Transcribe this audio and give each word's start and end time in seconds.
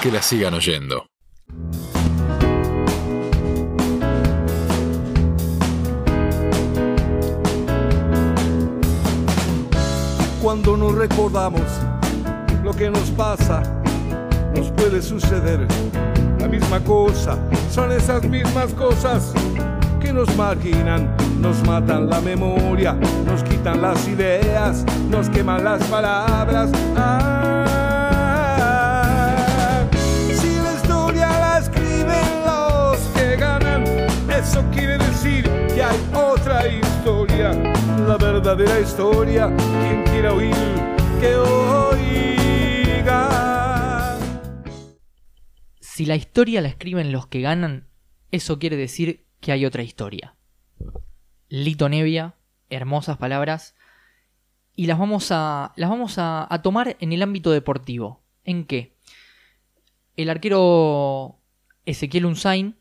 que 0.00 0.12
la 0.12 0.22
sigan 0.22 0.54
oyendo. 0.54 1.06
Cuando 10.40 10.76
nos 10.76 10.94
recordamos 10.94 11.62
lo 12.62 12.72
que 12.72 12.90
nos 12.90 13.10
pasa, 13.10 13.62
nos 14.54 14.70
puede 14.72 15.02
suceder 15.02 15.66
la 16.38 16.46
misma 16.46 16.80
cosa. 16.80 17.36
Son 17.70 17.90
esas 17.90 18.22
mismas 18.24 18.72
cosas 18.74 19.32
que 20.00 20.12
nos 20.12 20.34
marginan, 20.36 21.14
nos 21.40 21.60
matan 21.66 22.08
la 22.08 22.20
memoria, 22.20 22.92
nos 23.26 23.42
quitan 23.42 23.82
las 23.82 24.06
ideas, 24.06 24.84
nos 25.10 25.28
queman 25.28 25.64
las 25.64 25.82
palabras. 25.84 26.70
Ah, 26.96 27.37
eso 34.48 34.64
quiere 34.70 34.96
decir 34.96 35.44
que 35.74 35.82
hay 35.82 36.00
otra 36.14 36.66
historia, 36.66 37.52
la 37.52 38.16
verdadera 38.16 38.80
historia. 38.80 39.54
Quien 39.54 40.04
quiera 40.04 40.32
oír, 40.32 40.54
que 41.20 41.36
oiga. 42.96 43.18
Si 45.80 46.06
la 46.06 46.16
historia 46.16 46.62
la 46.62 46.68
escriben 46.68 47.12
los 47.12 47.26
que 47.26 47.42
ganan, 47.42 47.88
eso 48.30 48.58
quiere 48.58 48.76
decir 48.76 49.26
que 49.40 49.52
hay 49.52 49.66
otra 49.66 49.82
historia. 49.82 50.34
Lito 51.50 51.90
Nevia, 51.90 52.34
hermosas 52.70 53.18
palabras, 53.18 53.74
y 54.74 54.86
las 54.86 54.98
vamos 54.98 55.30
a, 55.30 55.74
las 55.76 55.90
vamos 55.90 56.16
a, 56.16 56.46
a 56.48 56.62
tomar 56.62 56.96
en 57.00 57.12
el 57.12 57.22
ámbito 57.22 57.50
deportivo. 57.50 58.22
¿En 58.44 58.64
qué? 58.64 58.96
El 60.16 60.30
arquero 60.30 61.38
Ezequiel 61.84 62.24
Unzain 62.24 62.78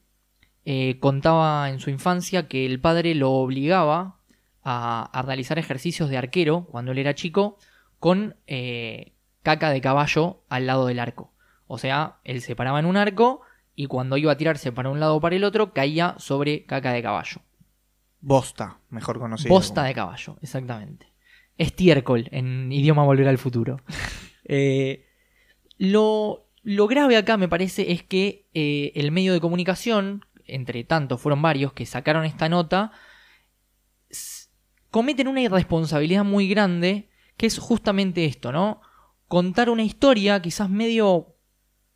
eh, 0.70 1.00
contaba 1.00 1.70
en 1.70 1.80
su 1.80 1.90
infancia 1.90 2.50
que 2.50 2.66
el 2.66 2.82
padre 2.82 3.16
lo 3.16 3.32
obligaba 3.32 4.20
a, 4.64 5.10
a 5.18 5.22
realizar 5.22 5.58
ejercicios 5.58 6.10
de 6.10 6.18
arquero 6.18 6.66
cuando 6.66 6.92
él 6.92 6.98
era 6.98 7.16
chico 7.16 7.58
con 8.00 8.36
eh, 8.48 9.14
caca 9.44 9.70
de 9.70 9.80
caballo 9.80 10.44
al 10.50 10.68
lado 10.68 10.86
del 10.88 11.00
arco. 11.00 11.32
O 11.68 11.78
sea, 11.78 12.18
él 12.26 12.42
se 12.42 12.54
paraba 12.54 12.82
en 12.82 12.86
un 12.86 12.98
arco 12.98 13.40
y 13.76 13.86
cuando 13.86 14.18
iba 14.18 14.34
a 14.34 14.36
tirarse 14.36 14.74
para 14.74 14.90
un 14.90 15.00
lado 15.00 15.16
o 15.16 15.22
para 15.22 15.38
el 15.38 15.46
otro 15.46 15.72
caía 15.72 16.16
sobre 16.18 16.66
caca 16.66 16.92
de 16.92 17.02
caballo. 17.02 17.40
Bosta, 18.20 18.80
mejor 18.90 19.20
conocido. 19.20 19.48
Bosta 19.48 19.84
de 19.84 19.94
caballo, 19.94 20.36
exactamente. 20.42 21.14
Estiércol 21.58 22.28
en 22.32 22.74
idioma 22.74 23.06
volver 23.06 23.30
al 23.30 23.38
futuro. 23.38 23.80
Eh, 24.50 25.06
lo, 25.78 26.48
lo 26.64 26.88
grave 26.88 27.18
acá 27.18 27.36
me 27.36 27.50
parece 27.50 27.92
es 27.92 28.02
que 28.02 28.48
eh, 28.54 28.94
el 28.96 29.12
medio 29.12 29.34
de 29.34 29.42
comunicación, 29.42 30.24
entre 30.48 30.84
tanto 30.84 31.18
fueron 31.18 31.42
varios 31.42 31.74
que 31.74 31.86
sacaron 31.86 32.26
esta 32.26 32.50
nota, 32.50 32.92
cometen 34.92 35.28
una 35.28 35.42
irresponsabilidad 35.42 36.24
muy 36.24 36.48
grande 36.48 37.10
que 37.38 37.46
es 37.46 37.60
justamente 37.60 38.26
esto, 38.26 38.52
¿no? 38.52 38.82
Contar 39.28 39.70
una 39.70 39.84
historia 39.84 40.42
quizás 40.42 40.70
medio 40.70 41.36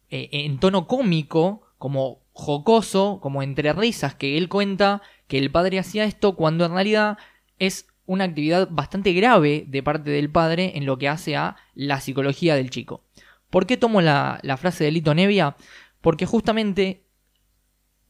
eh, 0.09 0.29
en 0.31 0.59
tono 0.59 0.87
cómico, 0.87 1.63
como 1.77 2.21
jocoso, 2.33 3.19
como 3.21 3.41
entre 3.41 3.73
risas, 3.73 4.15
que 4.15 4.37
él 4.37 4.49
cuenta 4.49 5.01
que 5.27 5.37
el 5.37 5.51
padre 5.51 5.79
hacía 5.79 6.03
esto 6.03 6.35
cuando 6.35 6.65
en 6.65 6.73
realidad 6.73 7.17
es 7.57 7.87
una 8.05 8.25
actividad 8.25 8.67
bastante 8.69 9.13
grave 9.13 9.65
de 9.67 9.83
parte 9.83 10.09
del 10.09 10.29
padre 10.29 10.73
en 10.75 10.85
lo 10.85 10.97
que 10.97 11.07
hace 11.07 11.35
a 11.35 11.55
la 11.73 11.99
psicología 12.01 12.55
del 12.55 12.69
chico. 12.69 13.03
¿Por 13.49 13.65
qué 13.65 13.77
tomo 13.77 14.01
la, 14.01 14.39
la 14.43 14.57
frase 14.57 14.83
de 14.83 14.91
Lito 14.91 15.13
Nevia? 15.15 15.55
Porque 16.01 16.25
justamente 16.25 17.03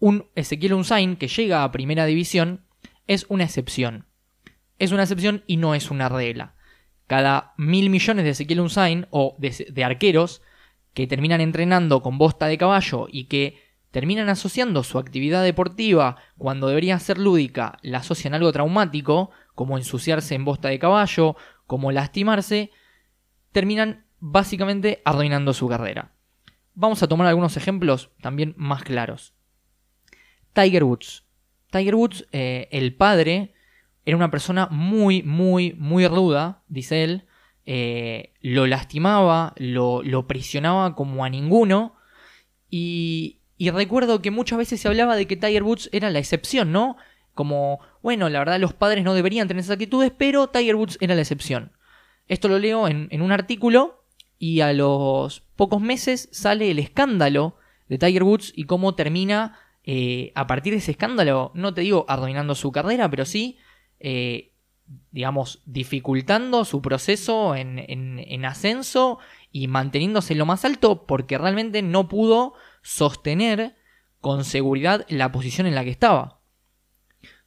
un 0.02 0.30
Ezequiel 0.36 0.74
Unzain 0.74 1.16
que 1.16 1.28
llega 1.28 1.64
a 1.64 1.72
primera 1.72 2.06
división 2.06 2.66
es 3.08 3.26
una 3.30 3.46
excepción. 3.46 4.08
Es 4.80 4.92
una 4.92 5.04
excepción 5.04 5.44
y 5.46 5.58
no 5.58 5.76
es 5.76 5.92
una 5.92 6.10
regla. 6.10 6.56
Cada 7.06 7.54
mil 7.56 7.92
millones 7.92 8.26
de 8.26 8.32
Ezequiel 8.32 8.62
Unzain 8.62 9.08
o 9.12 9.36
de, 9.38 9.68
de 9.72 9.84
arqueros 9.84 10.42
que 10.96 11.06
terminan 11.06 11.40
entrenando 11.40 12.02
con 12.02 12.18
bosta 12.18 12.48
de 12.48 12.58
caballo 12.58 13.08
y 13.12 13.26
que 13.26 13.62
terminan 13.92 14.28
asociando 14.28 14.84
su 14.84 14.98
actividad 14.98 15.44
deportiva 15.44 16.18
cuando 16.36 16.68
debería 16.68 16.98
ser 16.98 17.20
lúdica, 17.20 17.78
la 17.84 18.00
asocian 18.00 18.34
a 18.34 18.38
algo 18.38 18.52
traumático, 18.52 19.30
como 19.54 19.78
ensuciarse 19.78 20.34
en 20.34 20.46
bosta 20.46 20.70
de 20.70 20.80
caballo, 20.80 21.36
como 21.68 21.92
lastimarse, 21.92 22.72
terminan 23.52 24.08
básicamente 24.20 25.04
arruinando 25.06 25.54
su 25.54 25.68
carrera. 25.68 26.16
Vamos 26.74 27.04
a 27.04 27.08
tomar 27.08 27.28
algunos 27.28 27.56
ejemplos 27.56 28.10
también 28.20 28.56
más 28.58 28.84
claros. 28.84 29.36
Tiger 30.54 30.84
Woods. 30.84 31.24
Tiger 31.72 31.96
Woods, 31.96 32.28
eh, 32.32 32.68
el 32.72 32.94
padre, 32.94 33.54
era 34.06 34.18
una 34.18 34.32
persona 34.32 34.68
muy, 34.72 35.24
muy, 35.24 35.74
muy 35.78 36.08
ruda, 36.08 36.64
dice 36.68 37.04
él. 37.04 37.26
Eh, 37.66 38.34
lo 38.42 38.68
lastimaba, 38.68 39.54
lo, 39.58 40.02
lo 40.04 40.28
presionaba 40.28 40.96
como 40.96 41.24
a 41.24 41.30
ninguno. 41.30 41.96
Y, 42.70 43.40
y 43.58 43.70
recuerdo 43.70 44.22
que 44.22 44.32
muchas 44.32 44.58
veces 44.58 44.82
se 44.82 44.88
hablaba 44.88 45.16
de 45.16 45.28
que 45.28 45.38
Tiger 45.38 45.64
Woods 45.64 45.90
era 45.92 46.10
la 46.10 46.20
excepción, 46.20 46.72
¿no? 46.72 46.98
Como, 47.34 47.80
bueno, 48.02 48.30
la 48.30 48.40
verdad 48.40 48.60
los 48.60 48.74
padres 48.74 49.04
no 49.04 49.14
deberían 49.14 49.48
tener 49.48 49.62
esas 49.62 49.74
actitudes, 49.74 50.12
pero 50.18 50.48
Tiger 50.48 50.76
Woods 50.76 50.98
era 51.00 51.16
la 51.16 51.22
excepción. 51.22 51.72
Esto 52.28 52.48
lo 52.48 52.60
leo 52.60 52.88
en 52.88 53.22
un 53.22 53.32
artículo 53.32 54.02
y 54.42 54.62
a 54.62 54.74
los 54.74 55.42
pocos 55.56 55.82
meses 55.82 56.28
sale 56.32 56.72
el 56.72 56.80
escándalo 56.80 57.58
de 57.88 58.00
Tiger 58.00 58.24
Woods 58.24 58.54
y 58.56 58.64
cómo 58.64 58.96
termina 58.96 59.60
eh, 59.84 60.32
a 60.36 60.48
partir 60.48 60.74
de 60.74 60.80
ese 60.80 60.92
escándalo, 60.92 61.52
no 61.56 61.74
te 61.74 61.82
digo 61.82 62.06
arruinando 62.08 62.56
su 62.56 62.72
carrera, 62.72 63.10
pero 63.10 63.26
sí, 63.26 63.58
eh, 64.00 64.54
digamos, 65.12 65.62
dificultando 65.66 66.66
su 66.66 66.82
proceso 66.82 67.56
en, 67.56 67.80
en, 67.80 68.20
en 68.20 68.46
ascenso 68.46 69.20
y 69.52 69.68
manteniéndose 69.68 70.34
en 70.34 70.40
lo 70.40 70.46
más 70.46 70.66
alto 70.66 71.06
porque 71.06 71.38
realmente 71.38 71.82
no 71.82 72.08
pudo 72.08 72.54
sostener 72.82 73.76
con 74.20 74.44
seguridad 74.44 75.06
la 75.10 75.32
posición 75.32 75.66
en 75.66 75.76
la 75.76 75.84
que 75.84 75.90
estaba. 75.90 76.40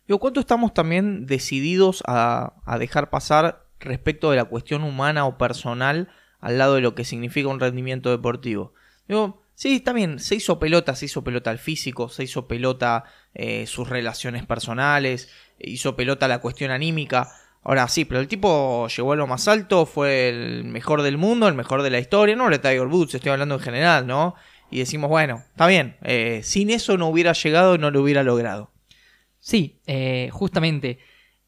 Digo, 0.06 0.19
¿cuánto 0.19 0.41
estamos 0.41 0.75
también 0.75 1.27
decididos 1.27 2.03
a, 2.06 2.55
a 2.66 2.78
dejar 2.78 3.11
pasar 3.11 3.66
respecto 3.78 4.31
de 4.31 4.37
la 4.37 4.45
cuestión 4.45 4.83
humana 4.83 5.27
o 5.27 5.39
personal 5.39 6.09
al 6.41 6.59
lado 6.59 6.75
de 6.75 6.81
lo 6.81 6.95
que 6.95 7.05
significa 7.05 7.49
un 7.49 7.61
rendimiento 7.61 8.11
deportivo? 8.11 8.75
Digo, 9.06 9.44
sí, 9.54 9.81
también 9.81 10.19
se 10.19 10.37
hizo 10.37 10.59
pelota, 10.59 10.94
se 10.94 11.06
hizo 11.06 11.25
pelota 11.25 11.50
al 11.50 11.59
físico, 11.59 12.09
se 12.09 12.25
hizo 12.25 12.47
pelota 12.47 13.04
eh, 13.34 13.66
sus 13.66 13.88
relaciones 13.88 14.47
personales, 14.47 15.28
hizo 15.59 15.97
pelota 15.97 16.28
la 16.28 16.41
cuestión 16.41 16.70
anímica. 16.70 17.31
Ahora 17.62 17.88
sí, 17.88 18.04
pero 18.04 18.20
el 18.20 18.28
tipo 18.28 18.88
llegó 18.88 19.12
a 19.12 19.16
lo 19.16 19.26
más 19.26 19.48
alto, 19.48 19.87
fue 19.87 20.28
el 20.28 20.65
mejor 20.65 21.03
del 21.03 21.16
mundo, 21.16 21.48
el 21.48 21.54
mejor 21.54 21.82
de 21.82 21.91
la 21.91 21.98
historia, 21.98 22.37
no 22.37 22.50
de 22.50 22.59
Tiger 22.59 22.87
Woods, 22.87 23.15
estoy 23.15 23.32
hablando 23.32 23.54
en 23.54 23.60
general, 23.60 24.06
¿no? 24.06 24.34
Y 24.70 24.81
decimos, 24.81 25.09
bueno, 25.09 25.42
está 25.50 25.66
bien, 25.66 25.97
eh, 26.03 26.41
sin 26.42 26.69
eso 26.69 26.98
no 26.98 27.09
hubiera 27.09 27.32
llegado, 27.32 27.78
no 27.78 27.91
lo 27.91 28.03
hubiera 28.03 28.22
logrado. 28.22 28.72
Sí, 29.41 29.81
eh, 29.86 30.28
justamente. 30.32 30.98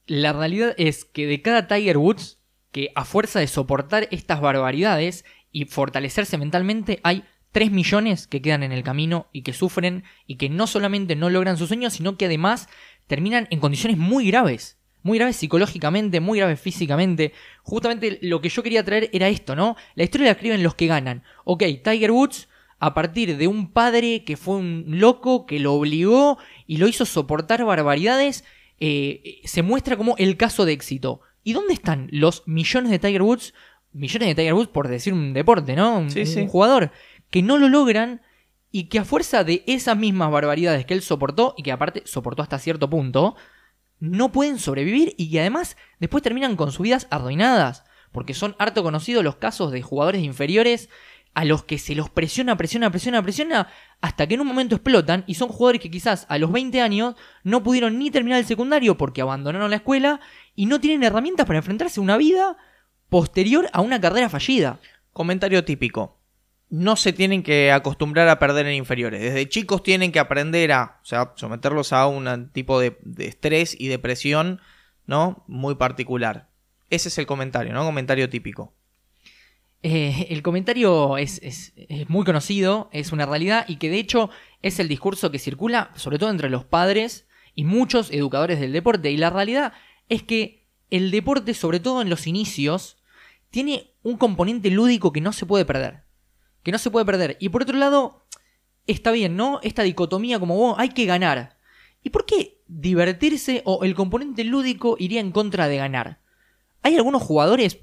La 0.06 0.32
realidad 0.32 0.74
es 0.78 1.04
que 1.04 1.26
de 1.26 1.42
cada 1.42 1.66
Tiger 1.66 1.98
Woods, 1.98 2.38
que 2.70 2.92
a 2.94 3.04
fuerza 3.04 3.40
de 3.40 3.46
soportar 3.46 4.06
estas 4.10 4.40
barbaridades 4.40 5.24
y 5.50 5.64
fortalecerse 5.64 6.38
mentalmente, 6.38 7.00
hay 7.02 7.24
3 7.56 7.70
millones 7.70 8.26
que 8.26 8.42
quedan 8.42 8.62
en 8.64 8.72
el 8.72 8.82
camino 8.82 9.28
y 9.32 9.40
que 9.40 9.54
sufren 9.54 10.04
y 10.26 10.36
que 10.36 10.50
no 10.50 10.66
solamente 10.66 11.16
no 11.16 11.30
logran 11.30 11.56
sus 11.56 11.68
sueños, 11.68 11.94
sino 11.94 12.18
que 12.18 12.26
además 12.26 12.68
terminan 13.06 13.48
en 13.50 13.60
condiciones 13.60 13.96
muy 13.96 14.26
graves. 14.26 14.76
Muy 15.02 15.16
graves 15.16 15.36
psicológicamente, 15.36 16.20
muy 16.20 16.38
graves 16.38 16.60
físicamente. 16.60 17.32
Justamente 17.62 18.18
lo 18.20 18.42
que 18.42 18.50
yo 18.50 18.62
quería 18.62 18.84
traer 18.84 19.08
era 19.14 19.30
esto, 19.30 19.56
¿no? 19.56 19.74
La 19.94 20.04
historia 20.04 20.26
la 20.26 20.32
escriben 20.32 20.62
los 20.62 20.74
que 20.74 20.86
ganan. 20.86 21.22
Ok, 21.44 21.62
Tiger 21.82 22.10
Woods 22.10 22.46
a 22.78 22.92
partir 22.92 23.38
de 23.38 23.48
un 23.48 23.72
padre 23.72 24.22
que 24.24 24.36
fue 24.36 24.56
un 24.56 24.84
loco, 24.88 25.46
que 25.46 25.58
lo 25.58 25.72
obligó 25.72 26.36
y 26.66 26.76
lo 26.76 26.88
hizo 26.88 27.06
soportar 27.06 27.64
barbaridades, 27.64 28.44
eh, 28.80 29.40
se 29.44 29.62
muestra 29.62 29.96
como 29.96 30.14
el 30.18 30.36
caso 30.36 30.66
de 30.66 30.74
éxito. 30.74 31.22
¿Y 31.42 31.54
dónde 31.54 31.72
están 31.72 32.08
los 32.10 32.42
millones 32.44 32.90
de 32.90 32.98
Tiger 32.98 33.22
Woods? 33.22 33.54
Millones 33.94 34.28
de 34.28 34.34
Tiger 34.34 34.52
Woods 34.52 34.68
por 34.68 34.88
decir 34.88 35.14
un 35.14 35.32
deporte, 35.32 35.74
¿no? 35.74 36.00
Un, 36.00 36.10
Sí, 36.10 36.20
un 36.20 36.26
sí. 36.26 36.46
jugador 36.46 36.92
que 37.30 37.42
no 37.42 37.58
lo 37.58 37.68
logran 37.68 38.22
y 38.70 38.84
que 38.84 38.98
a 38.98 39.04
fuerza 39.04 39.44
de 39.44 39.64
esas 39.66 39.96
mismas 39.96 40.30
barbaridades 40.30 40.84
que 40.84 40.94
él 40.94 41.02
soportó 41.02 41.54
y 41.56 41.62
que 41.62 41.72
aparte 41.72 42.02
soportó 42.04 42.42
hasta 42.42 42.58
cierto 42.58 42.90
punto, 42.90 43.36
no 43.98 44.32
pueden 44.32 44.58
sobrevivir 44.58 45.14
y 45.16 45.30
que 45.30 45.40
además 45.40 45.76
después 45.98 46.22
terminan 46.22 46.56
con 46.56 46.72
sus 46.72 46.82
vidas 46.82 47.06
arruinadas. 47.10 47.84
Porque 48.12 48.34
son 48.34 48.56
harto 48.58 48.82
conocidos 48.82 49.24
los 49.24 49.36
casos 49.36 49.72
de 49.72 49.82
jugadores 49.82 50.22
inferiores 50.22 50.88
a 51.34 51.44
los 51.44 51.64
que 51.64 51.78
se 51.78 51.94
los 51.94 52.08
presiona, 52.08 52.56
presiona, 52.56 52.90
presiona, 52.90 53.22
presiona, 53.22 53.68
hasta 54.00 54.26
que 54.26 54.34
en 54.34 54.40
un 54.40 54.46
momento 54.46 54.74
explotan 54.74 55.22
y 55.26 55.34
son 55.34 55.48
jugadores 55.48 55.82
que 55.82 55.90
quizás 55.90 56.24
a 56.30 56.38
los 56.38 56.50
20 56.50 56.80
años 56.80 57.14
no 57.44 57.62
pudieron 57.62 57.98
ni 57.98 58.10
terminar 58.10 58.38
el 58.38 58.46
secundario 58.46 58.96
porque 58.96 59.20
abandonaron 59.20 59.68
la 59.68 59.76
escuela 59.76 60.20
y 60.54 60.64
no 60.64 60.80
tienen 60.80 61.02
herramientas 61.02 61.46
para 61.46 61.58
enfrentarse 61.58 62.00
a 62.00 62.02
una 62.02 62.16
vida 62.16 62.56
posterior 63.10 63.68
a 63.74 63.82
una 63.82 64.00
carrera 64.00 64.30
fallida. 64.30 64.80
Comentario 65.12 65.62
típico. 65.64 66.18
No 66.68 66.96
se 66.96 67.12
tienen 67.12 67.42
que 67.42 67.70
acostumbrar 67.70 68.28
a 68.28 68.38
perder 68.38 68.66
en 68.66 68.74
inferiores. 68.74 69.20
Desde 69.20 69.48
chicos 69.48 69.82
tienen 69.82 70.10
que 70.12 70.18
aprender 70.18 70.72
a, 70.72 70.98
o 71.02 71.04
sea, 71.06 71.32
someterlos 71.36 71.92
a 71.92 72.06
un 72.06 72.50
tipo 72.52 72.80
de, 72.80 72.98
estrés 73.18 73.76
y 73.78 73.88
depresión, 73.88 74.60
¿no? 75.06 75.44
Muy 75.46 75.76
particular. 75.76 76.48
Ese 76.90 77.08
es 77.08 77.18
el 77.18 77.26
comentario, 77.26 77.72
¿no? 77.72 77.84
Comentario 77.84 78.28
típico. 78.28 78.74
Eh, 79.82 80.26
el 80.30 80.42
comentario 80.42 81.16
es, 81.18 81.40
es- 81.42 81.72
es 81.76 82.08
muy 82.08 82.24
conocido, 82.24 82.88
es 82.92 83.12
una 83.12 83.26
realidad 83.26 83.64
y 83.68 83.76
que 83.76 83.90
de 83.90 83.98
hecho 83.98 84.30
es 84.62 84.80
el 84.80 84.88
discurso 84.88 85.30
que 85.30 85.38
circula 85.38 85.90
sobre 85.94 86.18
todo 86.18 86.30
entre 86.30 86.50
los 86.50 86.64
padres 86.64 87.26
y 87.54 87.64
muchos 87.64 88.10
educadores 88.10 88.58
del 88.58 88.72
deporte. 88.72 89.10
Y 89.10 89.16
la 89.16 89.30
realidad 89.30 89.72
es 90.08 90.22
que 90.22 90.64
el 90.90 91.10
deporte, 91.10 91.54
sobre 91.54 91.78
todo 91.80 92.02
en 92.02 92.10
los 92.10 92.26
inicios, 92.26 92.96
tiene 93.50 93.92
un 94.02 94.16
componente 94.16 94.70
lúdico 94.70 95.12
que 95.12 95.20
no 95.20 95.32
se 95.32 95.46
puede 95.46 95.64
perder. 95.64 96.05
Que 96.66 96.72
no 96.72 96.78
se 96.78 96.90
puede 96.90 97.06
perder. 97.06 97.36
Y 97.38 97.50
por 97.50 97.62
otro 97.62 97.78
lado, 97.78 98.26
está 98.88 99.12
bien, 99.12 99.36
¿no? 99.36 99.60
Esta 99.62 99.84
dicotomía 99.84 100.40
como 100.40 100.56
vos, 100.56 100.74
hay 100.80 100.88
que 100.88 101.06
ganar. 101.06 101.58
¿Y 102.02 102.10
por 102.10 102.26
qué 102.26 102.60
divertirse 102.66 103.62
o 103.64 103.84
el 103.84 103.94
componente 103.94 104.42
lúdico 104.42 104.96
iría 104.98 105.20
en 105.20 105.30
contra 105.30 105.68
de 105.68 105.76
ganar? 105.76 106.18
Hay 106.82 106.96
algunos 106.96 107.22
jugadores, 107.22 107.78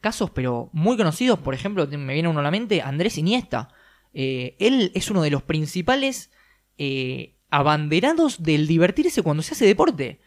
casos 0.00 0.30
pero 0.30 0.70
muy 0.72 0.96
conocidos, 0.96 1.40
por 1.40 1.52
ejemplo, 1.52 1.84
me 1.88 2.14
viene 2.14 2.28
uno 2.28 2.38
a 2.38 2.44
la 2.44 2.52
mente, 2.52 2.80
Andrés 2.80 3.18
Iniesta. 3.18 3.70
Eh, 4.14 4.54
él 4.60 4.92
es 4.94 5.10
uno 5.10 5.22
de 5.22 5.30
los 5.32 5.42
principales 5.42 6.30
eh, 6.78 7.34
abanderados 7.50 8.40
del 8.44 8.68
divertirse 8.68 9.22
cuando 9.22 9.42
se 9.42 9.54
hace 9.54 9.66
deporte. 9.66 10.20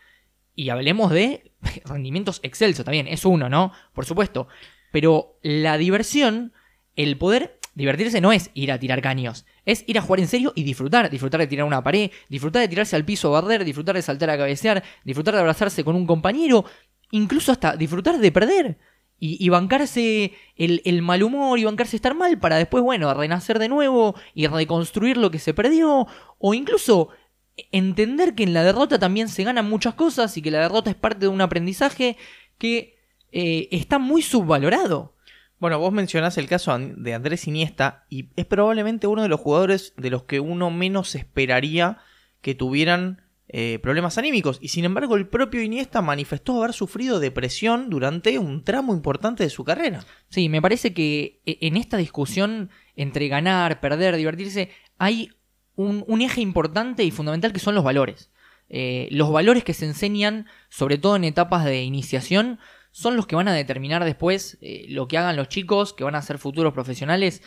Y 0.54 0.68
hablemos 0.68 1.12
de 1.12 1.54
rendimientos 1.86 2.42
excelsos 2.44 2.84
también, 2.84 3.08
es 3.08 3.24
uno, 3.24 3.48
¿no? 3.48 3.72
Por 3.94 4.06
supuesto. 4.06 4.50
Pero 4.92 5.40
la 5.44 5.78
diversión, 5.78 6.52
el 6.98 7.18
poder 7.18 7.62
divertirse 7.76 8.22
no 8.22 8.32
es 8.32 8.50
ir 8.54 8.72
a 8.72 8.80
tirar 8.80 9.02
caños, 9.02 9.46
es 9.66 9.84
ir 9.88 9.98
a 9.98 10.02
jugar 10.02 10.22
en 10.22 10.28
serio 10.28 10.54
y 10.56 10.64
disfrutar. 10.64 11.10
Disfrutar 11.10 11.42
de 11.42 11.48
tirar 11.48 11.66
una 11.66 11.84
pared, 11.84 12.10
disfrutar 12.30 12.62
de 12.62 12.68
tirarse 12.68 12.96
al 12.96 13.06
piso 13.06 13.28
a 13.28 13.42
barrer, 13.42 13.64
disfrutar 13.64 13.96
de 13.96 14.02
saltar 14.02 14.30
a 14.30 14.38
cabecear, 14.38 14.84
disfrutar 15.04 15.36
de 15.36 15.42
abrazarse 15.42 15.84
con 15.84 15.96
un 15.96 16.08
compañero, 16.08 16.66
incluso 17.12 17.52
hasta 17.52 17.76
disfrutar 17.76 18.18
de 18.18 18.32
perder. 18.32 18.78
Y, 19.18 19.48
bancarse 19.48 20.34
el, 20.58 20.82
el 20.84 21.02
mal 21.02 21.24
humor 21.24 21.58
y 21.58 21.64
bancarse 21.64 21.96
estar 21.96 22.14
mal 22.14 22.38
para 22.38 22.58
después, 22.58 22.84
bueno, 22.84 23.12
renacer 23.14 23.60
de 23.60 23.70
nuevo 23.70 24.14
y 24.36 24.46
reconstruir 24.46 25.18
lo 25.18 25.32
que 25.32 25.40
se 25.40 25.54
perdió. 25.54 26.06
O 26.38 26.54
incluso 26.54 27.10
entender 27.72 28.36
que 28.36 28.44
en 28.44 28.54
la 28.54 28.64
derrota 28.64 29.00
también 29.00 29.30
se 29.30 29.44
ganan 29.44 29.70
muchas 29.70 29.94
cosas 29.96 30.36
y 30.38 30.42
que 30.42 30.52
la 30.52 30.60
derrota 30.60 30.90
es 30.90 30.96
parte 30.96 31.22
de 31.22 31.28
un 31.30 31.42
aprendizaje 31.42 32.18
que 32.58 32.98
eh, 33.32 33.68
está 33.72 34.00
muy 34.00 34.22
subvalorado. 34.22 35.15
Bueno, 35.66 35.80
vos 35.80 35.94
mencionás 35.94 36.38
el 36.38 36.48
caso 36.48 36.78
de 36.78 37.16
Andrés 37.16 37.48
Iniesta 37.48 38.06
y 38.08 38.30
es 38.36 38.46
probablemente 38.46 39.08
uno 39.08 39.24
de 39.24 39.30
los 39.30 39.40
jugadores 39.40 39.96
de 39.98 40.12
los 40.12 40.22
que 40.26 40.40
uno 40.40 40.70
menos 40.70 41.16
esperaría 41.16 41.98
que 42.42 42.54
tuvieran 42.54 43.24
eh, 43.48 43.80
problemas 43.82 44.20
anímicos. 44.20 44.60
Y 44.62 44.68
sin 44.68 44.86
embargo, 44.86 45.16
el 45.16 45.28
propio 45.28 45.64
Iniesta 45.64 46.04
manifestó 46.04 46.60
haber 46.60 46.74
sufrido 46.74 47.20
depresión 47.20 47.90
durante 47.90 48.38
un 48.38 48.64
tramo 48.64 48.94
importante 48.94 49.42
de 49.42 49.50
su 49.50 49.64
carrera. 49.64 50.06
Sí, 50.30 50.50
me 50.50 50.62
parece 50.62 50.94
que 50.94 51.42
e- 51.48 51.58
en 51.62 51.78
esta 51.78 51.98
discusión 51.98 52.70
entre 52.96 53.28
ganar, 53.28 53.80
perder, 53.80 54.18
divertirse, 54.18 54.70
hay 55.00 55.32
un, 55.76 56.04
un 56.06 56.22
eje 56.22 56.42
importante 56.42 57.04
y 57.04 57.10
fundamental 57.10 57.54
que 57.54 57.60
son 57.60 57.74
los 57.74 57.84
valores. 57.84 58.30
Eh, 58.70 59.08
los 59.10 59.32
valores 59.32 59.64
que 59.64 59.74
se 59.74 59.88
enseñan, 59.88 60.46
sobre 60.70 61.00
todo 61.00 61.16
en 61.16 61.24
etapas 61.24 61.66
de 61.66 61.82
iniciación, 61.82 62.60
son 62.96 63.18
los 63.18 63.28
que 63.28 63.36
van 63.36 63.50
a 63.50 63.54
determinar 63.54 64.06
después 64.06 64.58
eh, 64.62 64.86
lo 64.88 65.10
que 65.10 65.18
hagan 65.18 65.36
los 65.36 65.50
chicos, 65.50 65.92
que 65.92 66.06
van 66.06 66.16
a 66.16 66.22
ser 66.22 66.38
futuros 66.38 66.72
profesionales. 66.72 67.44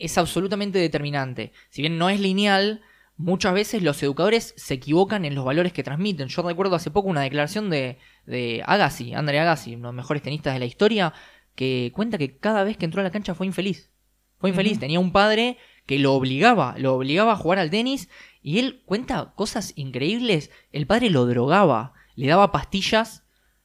Es 0.00 0.18
absolutamente 0.18 0.80
determinante. 0.80 1.52
Si 1.70 1.82
bien 1.82 1.98
no 1.98 2.10
es 2.10 2.18
lineal, 2.18 2.80
muchas 3.16 3.54
veces 3.54 3.84
los 3.84 4.02
educadores 4.02 4.54
se 4.56 4.74
equivocan 4.74 5.24
en 5.24 5.36
los 5.36 5.44
valores 5.44 5.72
que 5.72 5.84
transmiten. 5.84 6.26
Yo 6.26 6.42
recuerdo 6.42 6.74
hace 6.74 6.90
poco 6.90 7.08
una 7.08 7.20
declaración 7.20 7.70
de, 7.70 7.98
de 8.26 8.64
Agassi, 8.66 9.14
André 9.14 9.38
Agassi, 9.38 9.76
uno 9.76 9.82
de 9.86 9.92
los 9.92 10.02
mejores 10.02 10.20
tenistas 10.20 10.52
de 10.54 10.58
la 10.58 10.66
historia, 10.66 11.12
que 11.54 11.92
cuenta 11.94 12.18
que 12.18 12.36
cada 12.38 12.64
vez 12.64 12.76
que 12.76 12.84
entró 12.84 13.02
a 13.02 13.04
la 13.04 13.12
cancha 13.12 13.36
fue 13.36 13.46
infeliz. 13.46 13.92
Fue 14.38 14.50
infeliz, 14.50 14.80
tenía 14.80 14.98
un 14.98 15.12
padre 15.12 15.58
que 15.86 16.00
lo 16.00 16.12
obligaba, 16.12 16.74
lo 16.76 16.94
obligaba 16.94 17.34
a 17.34 17.36
jugar 17.36 17.60
al 17.60 17.70
tenis 17.70 18.08
y 18.42 18.58
él 18.58 18.82
cuenta 18.84 19.32
cosas 19.36 19.74
increíbles. 19.76 20.50
El 20.72 20.88
padre 20.88 21.08
lo 21.08 21.24
drogaba, 21.24 21.92
le 22.16 22.26
daba 22.26 22.50
pastillas 22.50 23.21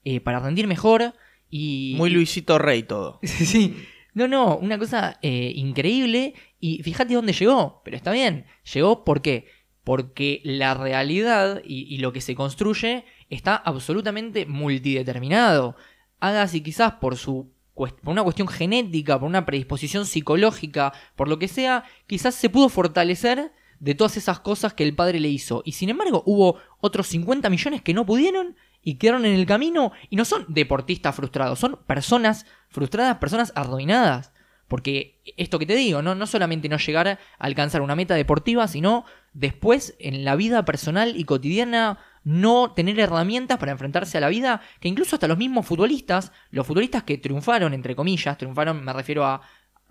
eh, 0.09 0.21
para 0.21 0.39
rendir 0.39 0.68
mejor 0.68 1.13
y... 1.50 1.95
Muy 1.98 2.09
Luisito 2.09 2.57
Rey 2.57 2.83
todo. 2.83 3.19
Sí. 3.24 3.75
No, 4.13 4.30
no, 4.30 4.56
una 4.56 4.80
cosa 4.80 5.19
eh, 5.21 5.51
increíble. 5.54 6.33
Y 6.62 6.81
fíjate 6.81 7.13
dónde 7.13 7.33
llegó. 7.33 7.81
Pero 7.83 7.98
está 7.98 8.13
bien. 8.13 8.45
Llegó 8.74 9.04
¿por 9.04 9.21
qué? 9.21 9.50
Porque 9.83 10.39
la 10.45 10.75
realidad 10.75 11.62
y, 11.65 11.94
y 11.94 11.98
lo 11.98 12.13
que 12.13 12.21
se 12.21 12.36
construye 12.36 13.04
está 13.30 13.57
absolutamente 13.57 14.45
multideterminado. 14.45 15.75
Hágase 16.21 16.63
quizás 16.63 16.94
por 16.94 17.18
su 17.18 17.51
por 17.75 17.92
una 18.06 18.24
cuestión 18.24 18.48
genética, 18.48 19.19
por 19.19 19.27
una 19.27 19.45
predisposición 19.45 20.06
psicológica, 20.06 20.94
por 21.15 21.27
lo 21.27 21.38
que 21.38 21.48
sea, 21.48 21.83
quizás 22.07 22.33
se 22.33 22.50
pudo 22.50 22.69
fortalecer 22.69 23.51
de 23.80 23.94
todas 23.94 24.18
esas 24.18 24.39
cosas 24.39 24.74
que 24.74 24.83
el 24.83 24.95
padre 24.95 25.19
le 25.19 25.27
hizo. 25.27 25.62
Y 25.63 25.74
sin 25.74 25.89
embargo, 25.89 26.24
hubo 26.25 26.57
otros 26.80 27.07
50 27.07 27.50
millones 27.51 27.81
que 27.83 27.94
no 27.94 28.06
pudieron 28.06 28.56
y 28.81 28.95
quedaron 28.95 29.25
en 29.25 29.33
el 29.33 29.45
camino 29.45 29.91
y 30.09 30.15
no 30.15 30.25
son 30.25 30.45
deportistas 30.47 31.15
frustrados, 31.15 31.59
son 31.59 31.79
personas 31.88 32.45
frustradas, 32.69 33.18
personas 33.18 33.51
arruinadas. 33.56 34.31
Porque 34.68 35.21
esto 35.38 35.59
que 35.59 35.65
te 35.65 35.75
digo, 35.75 36.01
¿no? 36.01 36.13
no 36.13 36.27
solamente 36.27 36.68
no 36.68 36.77
llegar 36.77 37.07
a 37.07 37.19
alcanzar 37.39 37.81
una 37.81 37.95
meta 37.95 38.15
deportiva, 38.15 38.68
sino 38.68 39.06
después 39.33 39.95
en 40.00 40.25
la 40.25 40.35
vida 40.35 40.65
personal 40.65 41.15
y 41.15 41.24
cotidiana 41.24 42.00
no 42.25 42.74
tener 42.74 43.00
herramientas 43.00 43.57
para 43.57 43.71
enfrentarse 43.71 44.18
a 44.18 44.21
la 44.21 44.27
vida, 44.27 44.62
que 44.81 44.89
incluso 44.89 45.15
hasta 45.15 45.30
los 45.30 45.38
mismos 45.38 45.65
futbolistas, 45.65 46.33
los 46.51 46.68
futbolistas 46.68 47.03
que 47.03 47.18
triunfaron, 47.18 47.73
entre 47.73 47.95
comillas, 47.95 48.38
triunfaron, 48.38 48.83
me 48.83 48.91
refiero 48.91 49.25
a, 49.25 49.41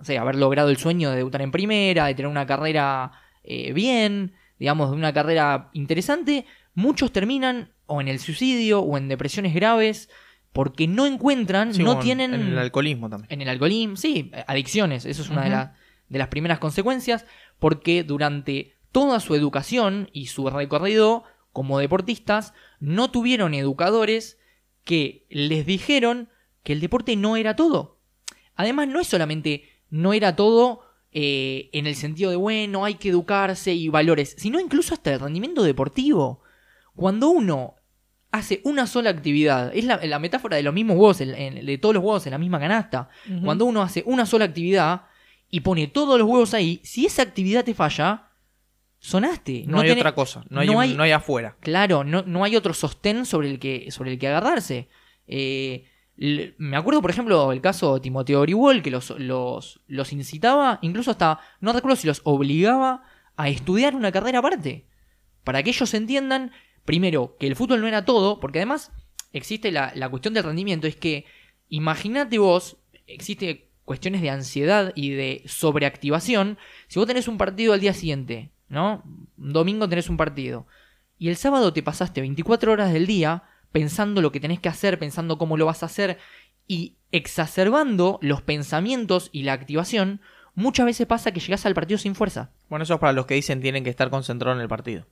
sé, 0.03 0.19
haber 0.19 0.35
logrado 0.35 0.69
el 0.69 0.77
sueño 0.77 1.11
de 1.11 1.17
debutar 1.17 1.41
en 1.41 1.51
primera, 1.51 2.05
de 2.05 2.15
tener 2.15 2.31
una 2.31 2.47
carrera 2.47 3.13
eh, 3.43 3.73
bien, 3.73 4.35
digamos, 4.59 4.91
de 4.91 4.97
una 4.97 5.15
carrera 5.15 5.71
interesante, 5.73 6.45
muchos 6.77 7.11
terminan 7.11 7.73
o 7.87 8.01
en 8.01 8.07
el 8.07 8.21
suicidio 8.21 8.81
o 8.81 8.97
en 8.97 9.09
depresiones 9.09 9.53
graves 9.55 10.09
porque 10.53 10.87
no 10.87 11.05
encuentran, 11.07 11.75
Sí, 11.75 11.83
no 11.83 11.99
tienen... 11.99 12.33
En 12.33 12.41
el 12.43 12.59
alcoholismo 12.59 13.11
también. 13.11 13.33
En 13.33 13.43
el 13.43 13.49
alcoholismo, 13.49 13.97
sí, 13.97 14.31
adicciones, 14.47 15.05
eso 15.05 15.23
es 15.23 15.29
una 15.31 15.41
de, 15.43 15.49
Ujú. 15.49 15.57
las- 15.57 15.71
de 16.09 16.19
las 16.19 16.29
primeras 16.29 16.59
consecuencias, 16.61 17.27
porque 17.59 18.05
durante 18.05 18.75
toda 18.93 19.19
su 19.21 19.35
educación 19.35 20.09
y 20.13 20.27
su 20.27 20.49
recorrido 20.49 21.25
como 21.53 21.79
deportistas, 21.81 22.55
no 22.81 23.11
tuvieron 23.11 23.53
educadores 23.55 24.39
que 24.85 25.27
les 25.31 25.67
dijeron 25.67 26.29
que 26.63 26.73
el 26.75 26.81
deporte 26.81 27.17
no 27.17 27.37
era 27.37 27.57
todo. 27.57 27.99
Además, 28.55 28.89
no 28.89 29.01
es 29.01 29.07
solamente 29.09 29.65
no 29.91 30.13
era 30.13 30.37
todo 30.37 30.81
eh, 31.13 31.71
en 31.73 31.87
el 31.87 31.95
sentido 31.97 32.31
de, 32.31 32.37
bueno, 32.37 32.85
hay 32.85 32.95
que 32.95 33.09
educarse 33.11 33.73
y 33.75 33.89
valores, 33.89 34.35
sino 34.39 34.61
incluso 34.61 34.95
hasta 34.95 35.13
el 35.13 35.21
rendimiento 35.21 35.63
deportivo. 35.63 36.43
Cuando 36.97 37.29
uno 37.29 37.75
hace 38.33 38.61
una 38.65 38.87
sola 38.87 39.11
actividad, 39.11 39.71
es 39.75 39.85
la, 39.85 39.99
la 40.05 40.19
metáfora 40.19 40.57
de 40.57 40.63
los 40.63 40.75
mismos 40.75 40.97
huevos, 40.97 41.21
en- 41.21 41.35
en- 41.35 41.65
de 41.67 41.79
todos 41.79 41.95
los 41.95 42.03
huevos 42.05 42.27
en 42.27 42.33
la 42.33 42.39
misma 42.39 42.59
canasta. 42.59 43.09
Cuando 43.45 43.65
uno 43.67 43.83
hace 43.83 44.03
una 44.07 44.27
sola 44.27 44.45
actividad 44.47 45.03
y 45.49 45.61
pone 45.61 45.87
todos 45.87 46.19
los 46.19 46.29
huevos 46.29 46.53
ahí, 46.55 46.81
si 46.83 47.07
esa 47.07 47.23
actividad 47.23 47.65
te 47.65 47.73
falla, 47.75 48.25
sonaste. 48.99 49.65
no, 49.67 49.81
hay 49.81 49.91
tenés- 49.91 49.99
otra 50.01 50.15
cosa, 50.15 50.45
no 50.51 50.61
hay, 50.61 50.67
no 50.67 50.73
un- 50.75 50.81
hay- 50.83 50.95
no 50.95 51.03
hay 51.03 51.13
afuera. 51.13 51.57
Claro, 51.61 52.03
no, 52.05 52.23
no 52.23 52.45
hay 52.45 52.57
otro 52.57 52.75
sostén 52.75 53.25
sobre 53.27 53.51
el 53.51 53.59
que, 53.59 53.91
sobre 53.91 54.13
el 54.13 54.19
que 54.19 54.29
agarrarse. 54.29 54.89
Eh, 55.27 55.85
me 56.17 56.77
acuerdo, 56.77 57.03
por 57.03 57.11
ejemplo, 57.11 57.53
el 57.53 57.61
caso 57.61 57.95
de 57.95 58.01
Timoteo 58.01 58.41
Orihuel, 58.41 58.83
que 58.83 58.91
los, 58.91 59.11
los, 59.19 59.81
los 59.87 60.13
incitaba, 60.13 60.79
incluso 60.83 61.11
hasta, 61.11 61.41
no 61.61 61.73
recuerdo 61.73 61.97
si 61.97 62.07
los 62.07 62.23
obligaba 62.25 63.03
a 63.37 63.49
estudiar 63.49 63.95
una 63.95 64.11
carrera 64.13 64.39
aparte. 64.39 64.87
Para 65.45 65.63
que 65.63 65.71
ellos 65.71 65.93
entiendan, 65.95 66.53
primero, 66.87 67.37
que 67.39 67.47
el 67.47 67.57
fútbol 67.57 67.83
no 67.83 67.89
era 67.89 68.07
todo, 68.07 68.41
porque 68.41 68.61
además 68.61 68.93
existe 69.33 69.71
la, 69.71 70.09
cuestión 70.09 70.33
del 70.33 70.45
rendimiento, 70.45 70.87
es 70.87 70.97
que 70.97 71.27
imagínate 71.69 72.39
vos, 72.39 72.79
existe 73.07 73.69
cuestiones 73.85 74.23
de 74.23 74.31
ansiedad 74.31 74.93
y 74.95 75.11
de 75.11 75.43
sobreactivación, 75.47 76.57
si 76.89 76.99
vos 76.99 77.07
tenés 77.07 77.29
un 77.29 77.37
partido 77.37 77.75
al 77.75 77.81
día 77.81 77.93
siguiente, 77.93 78.51
¿no? 78.69 79.05
Domingo 79.37 79.89
tenés 79.89 80.09
un 80.09 80.17
partido, 80.17 80.67
y 81.19 81.29
el 81.29 81.37
sábado 81.37 81.73
te 81.73 81.83
pasaste 81.83 82.23
24 82.23 82.73
horas 82.73 82.93
del 82.93 83.07
día 83.07 83.43
pensando 83.73 84.23
lo 84.23 84.33
que 84.33 84.41
tenés 84.41 84.61
que 84.61 84.69
hacer, 84.69 84.99
pensando 84.99 85.39
cómo 85.39 85.57
lo 85.57 85.67
vas 85.67 85.83
a 85.83 85.87
hacer 85.87 86.19
y 86.67 86.97
exacerbando 87.13 88.19
los 88.23 88.43
pensamientos 88.43 89.29
y 89.33 89.43
la 89.43 89.53
activación, 89.53 90.21
muchas 90.55 90.87
veces 90.87 91.07
pasa 91.07 91.33
que 91.33 91.41
llegás 91.41 91.67
al 91.67 91.75
partido 91.75 91.99
sin 91.99 92.15
fuerza. 92.15 92.51
Bueno, 92.69 92.85
eso 92.85 92.95
es 92.95 93.01
para 93.01 93.13
los 93.13 93.27
que 93.27 93.35
dicen 93.35 93.61
tienen 93.61 93.85
que 93.85 93.91
estar 93.91 94.11
concentrados 94.11 94.57
en 94.57 94.63
el 94.63 94.69
partido. 94.69 95.07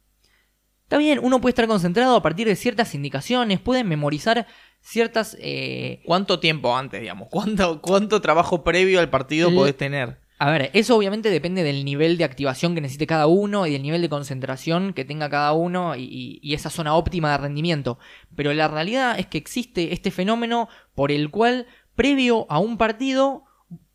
Está 0.85 0.99
bien, 0.99 1.19
uno 1.23 1.41
puede 1.41 1.51
estar 1.51 1.67
concentrado 1.67 2.15
a 2.15 2.23
partir 2.23 2.47
de 2.47 2.57
ciertas 2.57 2.95
indicaciones, 2.95 3.59
puede 3.59 3.85
memorizar 3.85 4.47
ciertas... 4.81 5.37
eh, 5.41 6.03
¿Cuánto 6.05 6.41
tiempo 6.41 6.77
antes, 6.77 7.01
digamos? 7.01 7.29
¿Cuánto, 7.31 7.81
cuánto 7.81 8.21
trabajo 8.21 8.63
previo 8.63 9.01
al 9.01 9.11
partido 9.11 9.53
podés 9.53 9.77
tener? 9.77 10.21
A 10.39 10.51
ver, 10.51 10.71
eso 10.75 10.97
obviamente 10.97 11.31
depende 11.31 11.63
del 11.63 11.85
nivel 11.87 12.19
de 12.19 12.25
activación 12.25 12.75
que 12.75 12.83
necesite 12.83 13.07
cada 13.07 13.27
uno 13.27 13.67
y 13.67 13.73
del 13.73 13.83
nivel 13.83 14.03
de 14.03 14.09
concentración 14.11 14.93
que 14.93 15.05
tenga 15.05 15.31
cada 15.31 15.53
uno 15.53 15.95
y 15.97 16.53
esa 16.53 16.71
zona 16.71 16.97
óptima 16.97 17.31
de 17.33 17.39
rendimiento. 17.39 17.99
Pero 18.37 18.53
la 18.53 18.69
realidad 18.69 19.19
es 19.19 19.27
que 19.27 19.39
existe 19.39 19.95
este 19.95 20.11
fenómeno 20.11 20.69
por 20.95 21.13
el 21.13 21.31
cual, 21.31 21.67
previo 21.95 22.47
a 22.51 22.59
un 22.59 22.77
partido, 22.77 23.45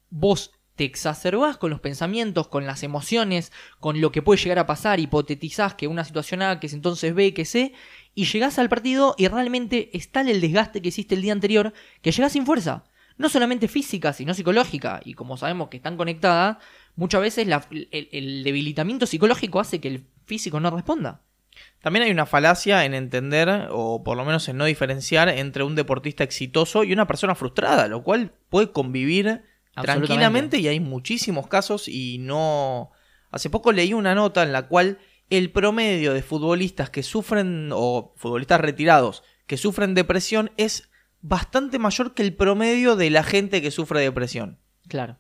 vos 0.10 0.54
te 0.80 0.86
exacerbás 0.86 1.58
con 1.58 1.72
los 1.72 1.82
pensamientos, 1.82 2.48
con 2.48 2.66
las 2.66 2.84
emociones, 2.84 3.52
con 3.82 4.00
lo 4.00 4.14
que 4.14 4.22
puede 4.22 4.42
llegar 4.42 4.60
a 4.60 4.66
pasar, 4.66 5.02
hipotetizás 5.02 5.74
que 5.74 5.88
una 5.88 6.06
situación 6.06 6.42
A, 6.42 6.62
que 6.62 6.68
es 6.68 6.74
entonces 6.74 7.14
B, 7.14 7.34
que 7.34 7.44
C, 7.44 7.74
y 8.16 8.24
llegás 8.24 8.58
al 8.60 8.70
partido 8.70 9.14
y 9.18 9.28
realmente 9.28 9.90
es 9.92 10.10
tal 10.10 10.30
el 10.30 10.40
desgaste 10.40 10.82
que 10.82 10.88
hiciste 10.88 11.16
el 11.16 11.22
día 11.22 11.34
anterior 11.34 11.74
que 12.02 12.14
llegás 12.14 12.32
sin 12.32 12.46
fuerza. 12.46 12.86
No 13.18 13.28
solamente 13.28 13.68
física, 13.68 14.14
sino 14.14 14.34
psicológica. 14.34 15.02
Y 15.04 15.16
como 15.16 15.36
sabemos 15.36 15.68
que 15.68 15.76
están 15.76 15.98
conectadas, 15.98 16.60
muchas 16.96 17.20
veces 17.20 17.46
el, 17.46 18.44
debilitamiento 18.46 19.06
psicológico 19.06 19.60
hace 19.60 19.82
que 19.82 19.90
el 19.90 20.06
físico 20.28 20.62
no 20.62 20.72
responda. 20.72 21.20
También 21.82 22.06
hay 22.06 22.12
una 22.12 22.26
falacia 22.26 22.86
en 22.86 22.94
entender, 22.94 23.68
o 23.70 24.02
por 24.02 24.16
lo 24.16 24.24
menos 24.24 24.48
en 24.48 24.56
no 24.56 24.64
diferenciar, 24.64 25.28
entre 25.28 25.64
un 25.64 25.76
deportista 25.76 26.24
exitoso 26.24 26.86
y 26.86 26.94
una 26.94 27.06
persona 27.06 27.36
frustrada, 27.36 27.90
lo 27.90 28.02
cual 28.02 28.32
puede 28.50 28.72
convivir. 28.72 29.44
Tranquilamente 29.82 30.58
y 30.58 30.68
hay 30.68 30.80
muchísimos 30.80 31.48
casos 31.48 31.88
y 31.88 32.18
no... 32.20 32.92
Hace 33.32 33.50
poco 33.50 33.72
leí 33.72 33.94
una 33.94 34.16
nota 34.16 34.42
en 34.44 34.52
la 34.52 34.68
cual 34.68 34.98
el 35.30 35.52
promedio 35.52 36.14
de 36.14 36.24
futbolistas 36.24 36.90
que 36.90 37.04
sufren, 37.04 37.70
o 37.72 38.14
futbolistas 38.18 38.60
retirados, 38.60 39.24
que 39.46 39.58
sufren 39.58 39.94
depresión 39.94 40.52
es 40.58 40.90
bastante 41.22 41.80
mayor 41.80 42.14
que 42.14 42.24
el 42.24 42.34
promedio 42.34 42.96
de 42.96 43.10
la 43.10 43.24
gente 43.24 43.62
que 43.62 43.72
sufre 43.72 44.00
depresión. 44.00 44.58
Claro. 44.88 45.18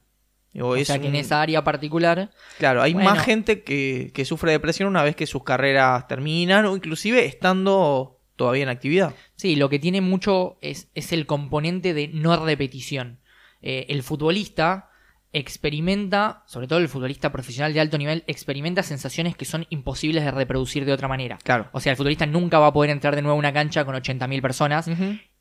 Digo, 0.53 0.69
O 0.69 0.83
sea 0.83 0.99
que 0.99 1.07
en 1.07 1.15
esa 1.15 1.41
área 1.41 1.63
particular 1.63 2.31
Claro, 2.57 2.81
hay 2.81 2.93
Bueno. 2.93 3.11
más 3.11 3.23
gente 3.23 3.63
que, 3.63 4.11
que 4.15 4.25
sufre 4.25 4.51
depresión 4.51 4.89
una 4.89 5.03
vez 5.03 5.15
que 5.15 5.27
sus 5.27 5.43
carreras 5.43 6.07
terminan 6.07 6.65
o 6.65 6.75
inclusive 6.75 7.25
estando 7.25 8.19
todavía 8.35 8.63
en 8.63 8.69
actividad. 8.69 9.13
Sí, 9.35 9.55
lo 9.55 9.69
que 9.69 9.77
tiene 9.77 10.01
mucho 10.01 10.57
es, 10.61 10.89
es 10.95 11.11
el 11.11 11.27
componente 11.27 11.93
de 11.93 12.07
no 12.07 12.43
repetición. 12.43 13.19
Eh, 13.61 13.85
el 13.89 14.03
futbolista 14.03 14.89
experimenta, 15.31 16.43
sobre 16.47 16.67
todo 16.67 16.79
el 16.79 16.89
futbolista 16.89 17.31
profesional 17.31 17.73
de 17.73 17.79
alto 17.79 17.97
nivel, 17.97 18.23
experimenta 18.25 18.81
sensaciones 18.81 19.35
que 19.35 19.45
son 19.45 19.67
imposibles 19.69 20.23
de 20.23 20.31
reproducir 20.31 20.85
de 20.85 20.93
otra 20.93 21.07
manera. 21.07 21.37
Claro. 21.43 21.69
O 21.71 21.79
sea, 21.79 21.91
el 21.91 21.97
futbolista 21.97 22.25
nunca 22.25 22.57
va 22.57 22.67
a 22.67 22.73
poder 22.73 22.89
entrar 22.89 23.15
de 23.15 23.21
nuevo 23.21 23.35
a 23.35 23.39
una 23.39 23.53
cancha 23.53 23.85
con 23.85 23.95
80.000 23.95 24.41
personas. 24.41 24.89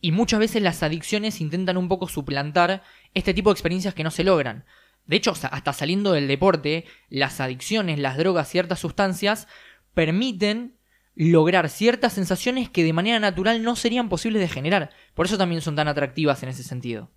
Y 0.00 0.12
muchas 0.12 0.40
veces 0.40 0.62
las 0.62 0.82
adicciones 0.82 1.40
intentan 1.40 1.76
un 1.76 1.88
poco 1.88 2.06
suplantar 2.06 2.82
este 3.14 3.32
tipo 3.32 3.50
de 3.50 3.54
experiencias 3.54 3.94
que 3.94 4.04
no 4.04 4.10
se 4.10 4.24
logran. 4.24 4.64
De 5.06 5.16
hecho, 5.16 5.32
hasta 5.32 5.72
saliendo 5.72 6.12
del 6.12 6.28
deporte, 6.28 6.84
las 7.08 7.40
adicciones, 7.40 7.98
las 7.98 8.18
drogas, 8.18 8.48
ciertas 8.48 8.78
sustancias 8.78 9.48
permiten 9.94 10.76
lograr 11.14 11.68
ciertas 11.70 12.12
sensaciones 12.12 12.68
que 12.68 12.84
de 12.84 12.92
manera 12.92 13.18
natural 13.18 13.62
no 13.62 13.74
serían 13.74 14.10
posibles 14.10 14.40
de 14.40 14.48
generar. 14.48 14.90
Por 15.14 15.26
eso 15.26 15.38
también 15.38 15.62
son 15.62 15.76
tan 15.76 15.88
atractivas 15.88 16.42
en 16.42 16.50
ese 16.50 16.62
sentido. 16.62 17.10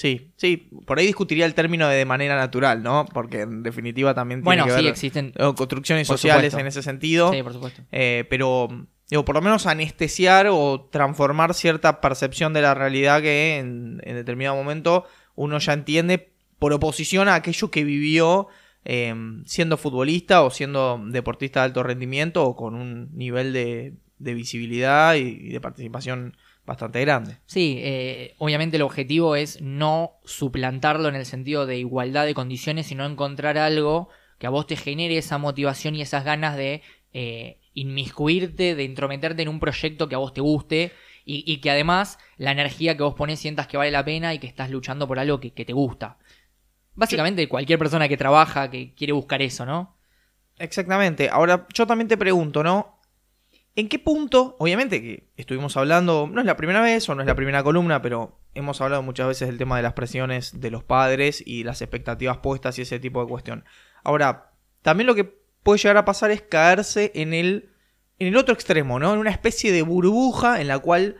Sí, 0.00 0.30
sí, 0.36 0.70
por 0.86 0.98
ahí 0.98 1.04
discutiría 1.04 1.44
el 1.44 1.52
término 1.52 1.86
de 1.86 1.96
de 1.96 2.06
manera 2.06 2.34
natural, 2.34 2.82
¿no? 2.82 3.04
Porque 3.12 3.42
en 3.42 3.62
definitiva 3.62 4.14
también 4.14 4.40
tiene 4.40 4.44
Bueno, 4.46 4.64
que 4.64 4.70
sí, 4.70 4.76
ver 4.76 4.86
existen. 4.86 5.34
eh, 5.36 5.52
construcciones 5.54 6.06
sociales 6.06 6.52
supuesto. 6.52 6.58
en 6.60 6.66
ese 6.68 6.82
sentido. 6.82 7.30
Sí, 7.34 7.42
por 7.42 7.52
supuesto. 7.52 7.82
Eh, 7.92 8.24
pero, 8.30 8.68
digo, 9.10 9.26
por 9.26 9.34
lo 9.34 9.42
menos 9.42 9.66
anestesiar 9.66 10.46
o 10.50 10.88
transformar 10.90 11.52
cierta 11.52 12.00
percepción 12.00 12.54
de 12.54 12.62
la 12.62 12.72
realidad 12.72 13.20
que 13.20 13.58
en, 13.58 14.00
en 14.02 14.14
determinado 14.14 14.56
momento 14.56 15.04
uno 15.34 15.58
ya 15.58 15.74
entiende 15.74 16.32
por 16.58 16.72
oposición 16.72 17.28
a 17.28 17.34
aquello 17.34 17.70
que 17.70 17.84
vivió 17.84 18.48
eh, 18.86 19.14
siendo 19.44 19.76
futbolista 19.76 20.40
o 20.42 20.48
siendo 20.50 20.98
deportista 21.08 21.60
de 21.60 21.64
alto 21.66 21.82
rendimiento 21.82 22.42
o 22.46 22.56
con 22.56 22.74
un 22.74 23.10
nivel 23.14 23.52
de, 23.52 23.92
de 24.18 24.32
visibilidad 24.32 25.14
y, 25.16 25.20
y 25.42 25.48
de 25.50 25.60
participación 25.60 26.38
bastante 26.64 27.00
grande. 27.00 27.38
Sí, 27.46 27.78
eh, 27.80 28.34
obviamente 28.38 28.76
el 28.76 28.82
objetivo 28.82 29.36
es 29.36 29.60
no 29.60 30.20
suplantarlo 30.24 31.08
en 31.08 31.14
el 31.14 31.26
sentido 31.26 31.66
de 31.66 31.78
igualdad 31.78 32.26
de 32.26 32.34
condiciones, 32.34 32.86
sino 32.86 33.04
encontrar 33.04 33.58
algo 33.58 34.08
que 34.38 34.46
a 34.46 34.50
vos 34.50 34.66
te 34.66 34.76
genere 34.76 35.18
esa 35.18 35.38
motivación 35.38 35.94
y 35.94 36.02
esas 36.02 36.24
ganas 36.24 36.56
de 36.56 36.82
eh, 37.12 37.58
inmiscuirte, 37.74 38.74
de 38.74 38.84
intrometerte 38.84 39.42
en 39.42 39.48
un 39.48 39.60
proyecto 39.60 40.08
que 40.08 40.14
a 40.14 40.18
vos 40.18 40.32
te 40.32 40.40
guste 40.40 40.92
y, 41.24 41.44
y 41.46 41.60
que 41.60 41.70
además 41.70 42.18
la 42.36 42.52
energía 42.52 42.96
que 42.96 43.02
vos 43.02 43.14
pones 43.14 43.38
sientas 43.38 43.66
que 43.66 43.76
vale 43.76 43.90
la 43.90 44.04
pena 44.04 44.32
y 44.32 44.38
que 44.38 44.46
estás 44.46 44.70
luchando 44.70 45.06
por 45.06 45.18
algo 45.18 45.40
que, 45.40 45.52
que 45.52 45.64
te 45.64 45.72
gusta. 45.72 46.18
Básicamente 46.94 47.48
cualquier 47.48 47.78
persona 47.78 48.08
que 48.08 48.16
trabaja, 48.16 48.70
que 48.70 48.94
quiere 48.94 49.12
buscar 49.12 49.42
eso, 49.42 49.66
¿no? 49.66 49.96
Exactamente. 50.58 51.28
Ahora, 51.30 51.66
yo 51.72 51.86
también 51.86 52.08
te 52.08 52.16
pregunto, 52.16 52.62
¿no? 52.62 52.99
¿En 53.76 53.88
qué 53.88 53.98
punto, 53.98 54.56
obviamente 54.58 55.00
que 55.00 55.28
estuvimos 55.36 55.76
hablando, 55.76 56.28
no 56.30 56.40
es 56.40 56.46
la 56.46 56.56
primera 56.56 56.80
vez 56.80 57.08
o 57.08 57.14
no 57.14 57.22
es 57.22 57.26
la 57.26 57.36
primera 57.36 57.62
columna, 57.62 58.02
pero 58.02 58.38
hemos 58.54 58.80
hablado 58.80 59.02
muchas 59.02 59.28
veces 59.28 59.48
del 59.48 59.58
tema 59.58 59.76
de 59.76 59.82
las 59.82 59.92
presiones 59.92 60.60
de 60.60 60.70
los 60.70 60.82
padres 60.82 61.42
y 61.46 61.62
las 61.62 61.80
expectativas 61.80 62.38
puestas 62.38 62.78
y 62.78 62.82
ese 62.82 62.98
tipo 62.98 63.20
de 63.22 63.28
cuestión. 63.28 63.64
Ahora, 64.02 64.52
también 64.82 65.06
lo 65.06 65.14
que 65.14 65.24
puede 65.62 65.78
llegar 65.78 65.98
a 65.98 66.04
pasar 66.04 66.32
es 66.32 66.42
caerse 66.42 67.12
en 67.14 67.32
el, 67.32 67.70
en 68.18 68.28
el 68.28 68.36
otro 68.36 68.54
extremo, 68.54 68.98
¿no? 68.98 69.12
En 69.12 69.20
una 69.20 69.30
especie 69.30 69.70
de 69.70 69.82
burbuja 69.82 70.60
en 70.60 70.66
la 70.66 70.80
cual 70.80 71.18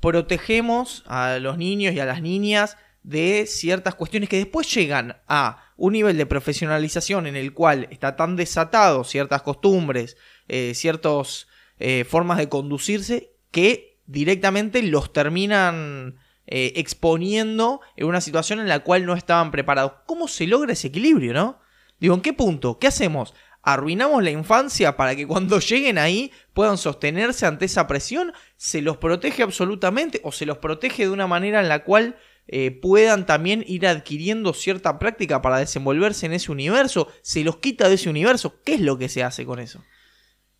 protegemos 0.00 1.02
a 1.06 1.38
los 1.40 1.58
niños 1.58 1.94
y 1.94 2.00
a 2.00 2.06
las 2.06 2.22
niñas 2.22 2.76
de 3.02 3.46
ciertas 3.46 3.96
cuestiones 3.96 4.28
que 4.28 4.36
después 4.36 4.72
llegan 4.72 5.16
a 5.26 5.64
un 5.76 5.94
nivel 5.94 6.16
de 6.16 6.26
profesionalización 6.26 7.26
en 7.26 7.36
el 7.36 7.54
cual 7.54 7.88
está 7.90 8.14
tan 8.14 8.36
desatado 8.36 9.02
ciertas 9.02 9.42
costumbres, 9.42 10.16
eh, 10.46 10.74
ciertas 10.74 11.47
eh, 11.78 12.04
formas 12.04 12.38
de 12.38 12.48
conducirse 12.48 13.32
que 13.50 13.98
directamente 14.06 14.82
los 14.82 15.12
terminan 15.12 16.16
eh, 16.46 16.72
exponiendo 16.76 17.82
en 17.94 18.06
una 18.06 18.22
situación 18.22 18.58
en 18.58 18.68
la 18.68 18.80
cual 18.80 19.04
no 19.04 19.14
estaban 19.14 19.50
preparados. 19.50 19.92
¿Cómo 20.06 20.28
se 20.28 20.46
logra 20.46 20.72
ese 20.72 20.88
equilibrio, 20.88 21.34
no? 21.34 21.60
Digo, 22.00 22.14
¿en 22.14 22.22
qué 22.22 22.32
punto? 22.32 22.78
¿Qué 22.78 22.86
hacemos? 22.86 23.34
¿Arruinamos 23.62 24.22
la 24.22 24.30
infancia 24.30 24.96
para 24.96 25.14
que 25.14 25.26
cuando 25.26 25.58
lleguen 25.60 25.98
ahí 25.98 26.32
puedan 26.54 26.78
sostenerse 26.78 27.44
ante 27.44 27.66
esa 27.66 27.86
presión? 27.86 28.32
¿Se 28.56 28.80
los 28.80 28.96
protege 28.96 29.42
absolutamente 29.42 30.22
o 30.24 30.32
se 30.32 30.46
los 30.46 30.56
protege 30.56 31.04
de 31.04 31.10
una 31.10 31.26
manera 31.26 31.60
en 31.60 31.68
la 31.68 31.84
cual 31.84 32.16
eh, 32.46 32.70
puedan 32.70 33.26
también 33.26 33.62
ir 33.68 33.86
adquiriendo 33.86 34.54
cierta 34.54 34.98
práctica 34.98 35.42
para 35.42 35.58
desenvolverse 35.58 36.24
en 36.24 36.32
ese 36.32 36.50
universo? 36.50 37.08
¿Se 37.20 37.44
los 37.44 37.58
quita 37.58 37.90
de 37.90 37.96
ese 37.96 38.08
universo? 38.08 38.62
¿Qué 38.64 38.74
es 38.74 38.80
lo 38.80 38.96
que 38.96 39.10
se 39.10 39.22
hace 39.22 39.44
con 39.44 39.58
eso? 39.58 39.84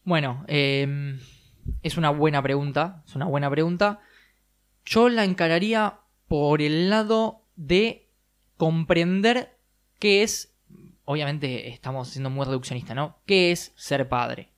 Bueno, 0.08 0.42
eh, 0.48 1.18
es 1.82 1.98
una 1.98 2.08
buena 2.08 2.42
pregunta. 2.42 3.02
Es 3.06 3.14
una 3.14 3.26
buena 3.26 3.50
pregunta. 3.50 4.00
Yo 4.86 5.10
la 5.10 5.22
encararía 5.24 5.98
por 6.28 6.62
el 6.62 6.88
lado 6.88 7.42
de 7.56 8.08
comprender 8.56 9.58
qué 9.98 10.22
es. 10.22 10.54
Obviamente 11.04 11.68
estamos 11.68 12.08
siendo 12.08 12.30
muy 12.30 12.46
reduccionistas, 12.46 12.96
¿no? 12.96 13.18
¿Qué 13.26 13.52
es 13.52 13.72
ser 13.76 14.08
padre? 14.08 14.48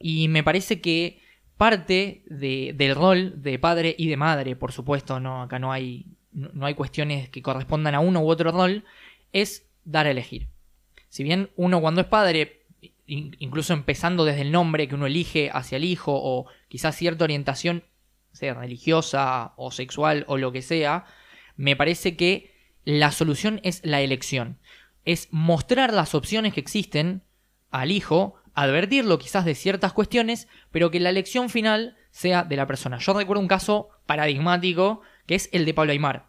Y 0.00 0.26
me 0.26 0.42
parece 0.42 0.80
que 0.80 1.20
parte 1.56 2.24
de- 2.26 2.72
del 2.74 2.96
rol 2.96 3.40
de 3.44 3.60
padre 3.60 3.94
y 3.96 4.08
de 4.08 4.16
madre, 4.16 4.56
por 4.56 4.72
supuesto, 4.72 5.20
no, 5.20 5.42
acá 5.42 5.60
no 5.60 5.70
hay, 5.70 6.06
no 6.32 6.66
hay 6.66 6.74
cuestiones 6.74 7.28
que 7.28 7.42
correspondan 7.42 7.94
a 7.94 8.00
uno 8.00 8.22
u 8.22 8.28
otro 8.28 8.50
rol, 8.50 8.84
es 9.32 9.68
dar 9.84 10.06
a 10.06 10.10
elegir. 10.10 10.48
Si 11.10 11.22
bien 11.22 11.50
uno 11.54 11.80
cuando 11.80 12.00
es 12.00 12.08
padre 12.08 12.59
incluso 13.10 13.72
empezando 13.72 14.24
desde 14.24 14.42
el 14.42 14.52
nombre 14.52 14.86
que 14.86 14.94
uno 14.94 15.06
elige 15.06 15.50
hacia 15.52 15.76
el 15.76 15.84
hijo 15.84 16.12
o 16.14 16.46
quizás 16.68 16.96
cierta 16.96 17.24
orientación, 17.24 17.84
sea 18.32 18.54
religiosa 18.54 19.52
o 19.56 19.72
sexual 19.72 20.24
o 20.28 20.38
lo 20.38 20.52
que 20.52 20.62
sea, 20.62 21.04
me 21.56 21.74
parece 21.74 22.16
que 22.16 22.54
la 22.84 23.10
solución 23.10 23.60
es 23.64 23.80
la 23.84 24.00
elección. 24.00 24.58
Es 25.04 25.28
mostrar 25.30 25.92
las 25.92 26.14
opciones 26.14 26.54
que 26.54 26.60
existen 26.60 27.22
al 27.70 27.90
hijo, 27.90 28.36
advertirlo 28.54 29.18
quizás 29.18 29.44
de 29.44 29.54
ciertas 29.54 29.92
cuestiones, 29.92 30.48
pero 30.70 30.90
que 30.90 31.00
la 31.00 31.10
elección 31.10 31.50
final 31.50 31.96
sea 32.10 32.44
de 32.44 32.56
la 32.56 32.66
persona. 32.66 32.98
Yo 32.98 33.12
recuerdo 33.12 33.40
un 33.40 33.48
caso 33.48 33.88
paradigmático 34.06 35.00
que 35.26 35.34
es 35.34 35.48
el 35.52 35.64
de 35.64 35.74
Pablo 35.74 35.92
Aymar. 35.92 36.28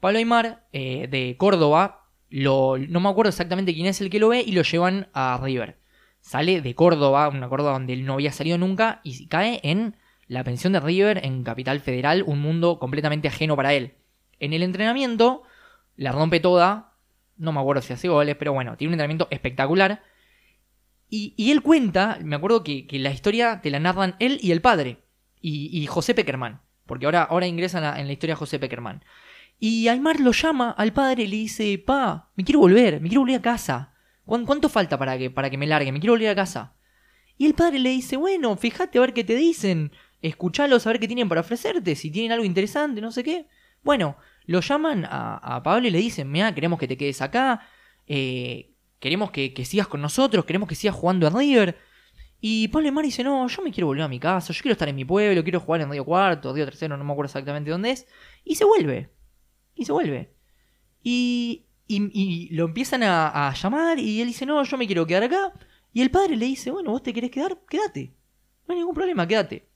Pablo 0.00 0.18
Aymar, 0.18 0.66
eh, 0.72 1.08
de 1.08 1.36
Córdoba, 1.38 2.08
no 2.30 2.76
me 2.78 3.08
acuerdo 3.08 3.30
exactamente 3.30 3.74
quién 3.74 3.86
es 3.86 4.00
el 4.00 4.10
que 4.10 4.18
lo 4.18 4.28
ve 4.28 4.42
y 4.46 4.52
lo 4.52 4.62
llevan 4.62 5.08
a 5.14 5.40
River. 5.42 5.78
Sale 6.24 6.62
de 6.62 6.74
Córdoba, 6.74 7.28
una 7.28 7.50
Córdoba 7.50 7.72
donde 7.72 7.92
él 7.92 8.06
no 8.06 8.14
había 8.14 8.32
salido 8.32 8.56
nunca, 8.56 9.02
y 9.04 9.26
cae 9.26 9.60
en 9.62 9.94
la 10.26 10.42
pensión 10.42 10.72
de 10.72 10.80
River 10.80 11.20
en 11.22 11.44
Capital 11.44 11.80
Federal, 11.80 12.24
un 12.26 12.40
mundo 12.40 12.78
completamente 12.78 13.28
ajeno 13.28 13.56
para 13.56 13.74
él. 13.74 13.92
En 14.40 14.54
el 14.54 14.62
entrenamiento, 14.62 15.42
la 15.96 16.12
rompe 16.12 16.40
toda, 16.40 16.94
no 17.36 17.52
me 17.52 17.60
acuerdo 17.60 17.82
si 17.82 17.92
hace 17.92 18.08
goles, 18.08 18.36
pero 18.36 18.54
bueno, 18.54 18.78
tiene 18.78 18.88
un 18.88 18.94
entrenamiento 18.94 19.28
espectacular. 19.30 20.02
Y, 21.10 21.50
él 21.50 21.60
cuenta, 21.60 22.18
me 22.24 22.36
acuerdo 22.36 22.64
que, 22.64 22.86
la 22.92 23.10
historia 23.10 23.60
te 23.60 23.68
la 23.68 23.78
narran 23.78 24.16
él 24.18 24.38
y 24.40 24.52
el 24.52 24.62
padre, 24.62 25.04
y, 25.42 25.84
José 25.88 26.14
Peckerman, 26.14 26.62
porque 26.86 27.04
ahora, 27.04 27.24
ahora 27.24 27.46
ingresa 27.46 27.76
en 27.76 27.84
la, 27.84 28.00
en 28.00 28.06
la 28.06 28.14
historia 28.14 28.34
José 28.34 28.58
Peckerman. 28.58 29.04
Y 29.58 29.88
Aymar 29.88 30.20
lo 30.20 30.32
llama 30.32 30.70
al 30.70 30.94
padre 30.94 31.24
y 31.24 31.26
le 31.26 31.36
dice, 31.36 31.78
pa, 31.86 32.30
me 32.34 32.44
quiero 32.44 32.60
volver, 32.60 33.02
me 33.02 33.08
quiero 33.08 33.20
volver 33.20 33.36
a 33.36 33.42
casa. 33.42 33.93
¿Cuán- 34.24 34.46
¿Cuánto 34.46 34.68
falta 34.68 34.98
para 34.98 35.16
que, 35.18 35.30
para 35.30 35.50
que 35.50 35.58
me 35.58 35.66
largue? 35.66 35.92
Me 35.92 36.00
quiero 36.00 36.14
volver 36.14 36.28
a 36.30 36.34
casa. 36.34 36.76
Y 37.36 37.46
el 37.46 37.54
padre 37.54 37.78
le 37.80 37.90
dice, 37.90 38.16
bueno, 38.16 38.56
fíjate 38.56 38.98
a 38.98 39.00
ver 39.00 39.12
qué 39.12 39.24
te 39.24 39.34
dicen, 39.34 39.92
escuchalos 40.22 40.86
a 40.86 40.90
ver 40.90 41.00
qué 41.00 41.06
tienen 41.08 41.28
para 41.28 41.40
ofrecerte, 41.40 41.94
si 41.96 42.10
tienen 42.10 42.32
algo 42.32 42.44
interesante, 42.44 43.00
no 43.00 43.10
sé 43.10 43.24
qué. 43.24 43.46
Bueno, 43.82 44.16
lo 44.46 44.60
llaman 44.60 45.04
a, 45.04 45.36
a 45.38 45.62
Pablo 45.62 45.88
y 45.88 45.90
le 45.90 45.98
dicen, 45.98 46.30
mira, 46.30 46.54
queremos 46.54 46.78
que 46.78 46.86
te 46.88 46.96
quedes 46.96 47.20
acá, 47.22 47.66
eh, 48.06 48.72
queremos 49.00 49.30
que, 49.30 49.52
que 49.52 49.64
sigas 49.64 49.88
con 49.88 50.00
nosotros, 50.00 50.44
queremos 50.44 50.68
que 50.68 50.74
sigas 50.74 50.94
jugando 50.96 51.26
en 51.26 51.36
River. 51.36 51.78
Y 52.40 52.68
Pablo 52.68 52.88
Aymar 52.88 53.04
dice, 53.04 53.24
no, 53.24 53.46
yo 53.48 53.62
me 53.62 53.72
quiero 53.72 53.86
volver 53.88 54.04
a 54.04 54.08
mi 54.08 54.20
casa, 54.20 54.52
yo 54.52 54.62
quiero 54.62 54.72
estar 54.74 54.88
en 54.88 54.96
mi 54.96 55.04
pueblo, 55.04 55.42
quiero 55.42 55.60
jugar 55.60 55.80
en 55.80 55.90
Río 55.90 56.04
Cuarto, 56.04 56.52
Río 56.54 56.64
Tercero, 56.66 56.96
no 56.96 57.02
me 57.04 57.12
acuerdo 57.12 57.26
exactamente 57.28 57.70
dónde 57.70 57.90
es. 57.90 58.06
Y 58.44 58.54
se 58.54 58.64
vuelve. 58.64 59.10
Y 59.74 59.84
se 59.86 59.92
vuelve. 59.92 60.34
Y, 61.02 61.66
y, 61.86 62.48
lo 62.54 62.64
empiezan 62.64 63.02
a, 63.02 63.48
a 63.48 63.54
llamar 63.54 63.98
y 63.98 64.20
él 64.20 64.28
dice, 64.28 64.46
no, 64.46 64.62
yo 64.62 64.78
me 64.78 64.86
quiero 64.86 65.06
quedar 65.06 65.24
acá. 65.24 65.52
Y 65.92 66.02
el 66.02 66.10
padre 66.10 66.36
le 66.36 66.46
dice, 66.46 66.70
bueno, 66.70 66.90
vos 66.90 67.02
te 67.02 67.12
querés 67.12 67.30
quedar, 67.30 67.58
quédate. 67.68 68.12
No 68.66 68.72
hay 68.72 68.80
ningún 68.80 68.94
problema, 68.94 69.26
quédate. 69.28 69.68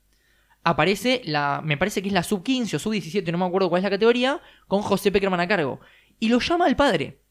Aparece 0.63 1.21
la, 1.25 1.61
me 1.63 1.77
parece 1.77 2.01
que 2.01 2.09
es 2.09 2.13
la 2.13 2.23
sub 2.23 2.43
15 2.43 2.75
o 2.75 2.79
sub 2.79 2.91
17, 2.91 3.31
no 3.31 3.37
me 3.37 3.45
acuerdo 3.45 3.69
cuál 3.69 3.79
es 3.79 3.83
la 3.83 3.89
categoría, 3.89 4.41
con 4.67 4.81
José 4.81 5.11
Peckerman 5.11 5.39
a 5.39 5.47
cargo. 5.47 5.79
Y 6.19 6.27
lo 6.29 6.39
llama 6.39 6.65
al 6.65 6.75
padre. 6.75 7.21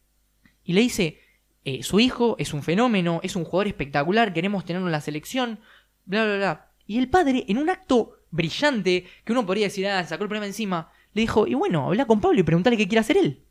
Y 0.65 0.73
le 0.73 0.81
dice, 0.81 1.21
eh, 1.65 1.83
su 1.83 2.01
hijo 2.01 2.37
es 2.39 2.55
un 2.55 2.63
fenómeno, 2.63 3.21
es 3.23 3.37
un 3.37 3.45
jugador 3.45 3.67
espectacular, 3.67 4.33
queremos 4.33 4.65
tenerlo 4.65 4.89
en 4.89 4.93
la 4.93 5.01
selección, 5.01 5.61
bla, 6.07 6.25
bla, 6.25 6.37
bla. 6.37 6.71
Y 6.87 6.99
el 6.99 7.11
padre, 7.11 7.45
en 7.49 7.59
un 7.59 7.69
acto 7.69 8.21
brillante, 8.31 9.07
que 9.25 9.33
uno 9.33 9.45
podría 9.45 9.67
decir, 9.67 9.87
ah, 9.87 10.05
sacó 10.05 10.25
el 10.25 10.29
problema 10.29 10.47
encima, 10.47 10.91
le 11.13 11.23
dijo, 11.23 11.47
y 11.47 11.55
bueno, 11.55 11.87
habla 11.87 12.07
con 12.07 12.21
Pablo 12.21 12.41
y 12.41 12.45
preguntale 12.45 12.77
qué 12.77 12.89
quiere 12.89 13.01
hacer 13.01 13.19
él. 13.19 13.45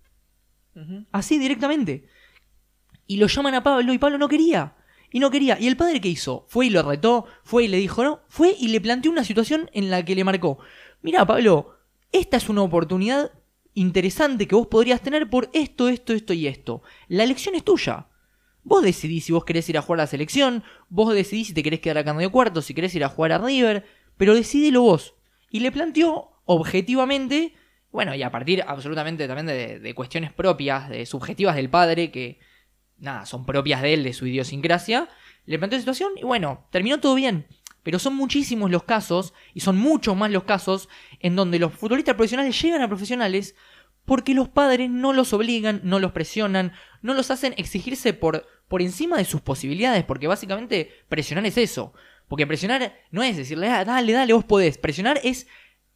Así 1.12 1.38
directamente. 1.38 2.08
Y 3.08 3.18
lo 3.18 3.28
llaman 3.28 3.56
a 3.56 3.64
Pablo 3.64 3.94
y 3.94 3.98
Pablo 3.98 4.18
no 4.18 4.28
quería. 4.28 4.76
Y 5.12 5.20
no 5.20 5.32
quería. 5.32 5.58
¿Y 5.60 5.68
el 5.68 5.78
padre 5.78 6.02
qué 6.02 6.10
hizo? 6.10 6.46
Fue 6.50 6.68
y 6.68 6.70
lo 6.70 6.84
retó, 6.84 7.26
fue 7.44 7.64
y 7.64 7.68
le 7.68 7.78
dijo 7.78 8.04
no, 8.04 8.22
fue 8.28 8.56
y 8.60 8.68
le 8.68 8.82
planteó 8.82 9.12
una 9.12 9.24
situación 9.24 9.70
en 9.74 9.90
la 9.90 10.04
que 10.04 10.16
le 10.16 10.24
marcó. 10.24 10.60
Mira, 11.02 11.26
Pablo, 11.26 11.78
esta 12.12 12.38
es 12.38 12.50
una 12.50 12.62
oportunidad 12.62 13.32
interesante 13.74 14.48
que 14.48 14.56
vos 14.56 14.68
podrías 14.68 15.02
tener 15.02 15.30
por 15.30 15.50
esto, 15.54 15.88
esto, 15.88 16.14
esto 16.14 16.34
y 16.34 16.48
esto. 16.48 16.82
La 17.08 17.24
elección 17.24 17.56
es 17.56 17.64
tuya. 17.64 18.08
Vos 18.64 18.84
decidís 18.84 19.26
si 19.26 19.32
vos 19.32 19.46
querés 19.46 19.70
ir 19.70 19.78
a 19.78 19.82
jugar 19.82 20.02
a 20.02 20.04
la 20.04 20.08
selección, 20.08 20.64
vos 20.90 21.14
decidís 21.14 21.48
si 21.48 21.54
te 21.54 21.64
querés 21.64 21.80
quedar 21.80 22.00
acá 22.00 22.12
en 22.12 22.18
medio 22.18 22.32
cuarto, 22.32 22.62
si 22.62 22.74
querés 22.74 22.94
ir 22.96 23.04
a 23.06 23.10
jugar 23.10 23.32
a 23.32 23.38
River, 23.38 23.86
pero 24.18 24.36
decidilo 24.36 24.82
vos. 24.82 25.14
Y 25.50 25.62
le 25.62 25.72
planteó 25.72 26.32
objetivamente, 26.44 27.54
bueno, 27.98 28.13
y 28.13 28.22
a 28.22 28.30
partir 28.30 28.63
absolutamente 28.68 29.27
también 29.27 29.48
de, 29.48 29.96
cuestiones 29.96 30.32
propias, 30.32 30.88
de 30.88 31.08
subjetivas 31.08 31.56
del 31.56 31.68
padre, 31.68 32.12
que 32.12 32.39
nada, 33.00 33.25
son 33.25 33.44
propias 33.44 33.82
de 33.82 33.96
él, 33.96 34.04
de 34.04 34.13
su 34.13 34.27
idiosincrasia, 34.27 35.10
le 35.48 35.58
planteó 35.58 35.77
la 35.77 35.82
situación 35.82 36.12
y 36.16 36.22
bueno, 36.22 36.68
terminó 36.70 37.00
todo 37.00 37.16
bien. 37.16 37.48
Pero 37.82 37.98
son 37.98 38.13
muchísimos 38.16 38.70
los 38.70 38.84
casos, 38.84 39.34
y 39.56 39.62
son 39.62 39.80
muchos 39.80 40.16
más 40.16 40.30
los 40.30 40.44
casos, 40.44 40.89
en 41.22 41.36
donde 41.36 41.58
los 41.58 41.74
futbolistas 41.74 42.13
profesionales 42.13 42.62
llegan 42.62 42.84
a 42.84 42.88
profesionales 42.88 43.56
porque 44.06 44.36
los 44.36 44.48
padres 44.48 44.92
no 44.92 45.12
los 45.12 45.34
obligan, 45.34 45.82
no 45.84 45.98
los 45.98 46.12
presionan, 46.12 46.74
no 47.01 47.16
los 47.16 47.32
hacen 47.32 47.56
exigirse 47.58 48.13
por, 48.13 48.46
por 48.68 48.84
encima 48.84 49.18
de 49.18 49.25
sus 49.25 49.42
posibilidades, 49.42 50.04
porque 50.04 50.27
básicamente 50.27 50.92
presionar 51.10 51.48
es 51.48 51.58
eso. 51.58 51.94
Porque 52.27 52.46
presionar 52.46 52.94
no 53.10 53.24
es 53.24 53.38
decirle, 53.38 53.70
ah, 53.70 53.84
dale, 53.84 54.13
dale, 54.13 54.34
vos 54.34 54.46
podés. 54.46 54.77
Presionar 54.77 55.20
es 55.24 55.48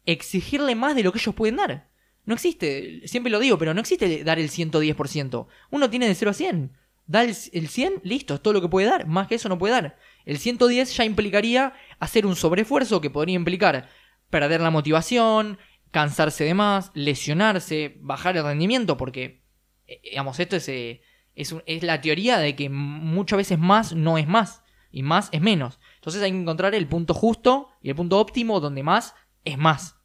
exigirle 0.04 0.74
más 0.74 0.96
de 0.96 1.04
lo 1.04 1.12
que 1.12 1.20
ellos 1.20 1.36
pueden 1.36 1.54
dar. 1.54 1.91
No 2.24 2.34
existe, 2.34 3.02
siempre 3.06 3.32
lo 3.32 3.40
digo, 3.40 3.58
pero 3.58 3.74
no 3.74 3.80
existe 3.80 4.22
dar 4.24 4.38
el 4.38 4.48
110%. 4.48 5.46
Uno 5.70 5.90
tiene 5.90 6.06
de 6.06 6.14
0 6.14 6.30
a 6.30 6.34
100. 6.34 6.72
Da 7.06 7.22
el, 7.24 7.34
el 7.52 7.68
100, 7.68 7.94
listo, 8.04 8.34
es 8.34 8.42
todo 8.42 8.54
lo 8.54 8.60
que 8.60 8.68
puede 8.68 8.86
dar. 8.86 9.06
Más 9.06 9.26
que 9.26 9.34
eso 9.34 9.48
no 9.48 9.58
puede 9.58 9.74
dar. 9.74 9.98
El 10.24 10.38
110 10.38 10.96
ya 10.96 11.04
implicaría 11.04 11.74
hacer 11.98 12.26
un 12.26 12.36
sobreesfuerzo 12.36 13.00
que 13.00 13.10
podría 13.10 13.34
implicar 13.34 13.88
perder 14.30 14.60
la 14.60 14.70
motivación, 14.70 15.58
cansarse 15.90 16.44
de 16.44 16.54
más, 16.54 16.90
lesionarse, 16.94 17.96
bajar 18.00 18.36
el 18.36 18.44
rendimiento, 18.44 18.96
porque, 18.96 19.42
eh, 19.86 20.00
digamos, 20.02 20.40
esto 20.40 20.56
es, 20.56 20.68
eh, 20.68 21.02
es, 21.34 21.54
es 21.66 21.82
la 21.82 22.00
teoría 22.00 22.38
de 22.38 22.56
que 22.56 22.68
muchas 22.68 23.36
veces 23.36 23.58
más 23.58 23.92
no 23.94 24.16
es 24.16 24.26
más 24.26 24.62
y 24.90 25.02
más 25.02 25.28
es 25.32 25.40
menos. 25.40 25.80
Entonces 25.96 26.22
hay 26.22 26.30
que 26.30 26.38
encontrar 26.38 26.74
el 26.74 26.86
punto 26.86 27.14
justo 27.14 27.68
y 27.82 27.90
el 27.90 27.96
punto 27.96 28.18
óptimo 28.18 28.60
donde 28.60 28.82
más 28.82 29.14
es 29.44 29.58
más. 29.58 30.01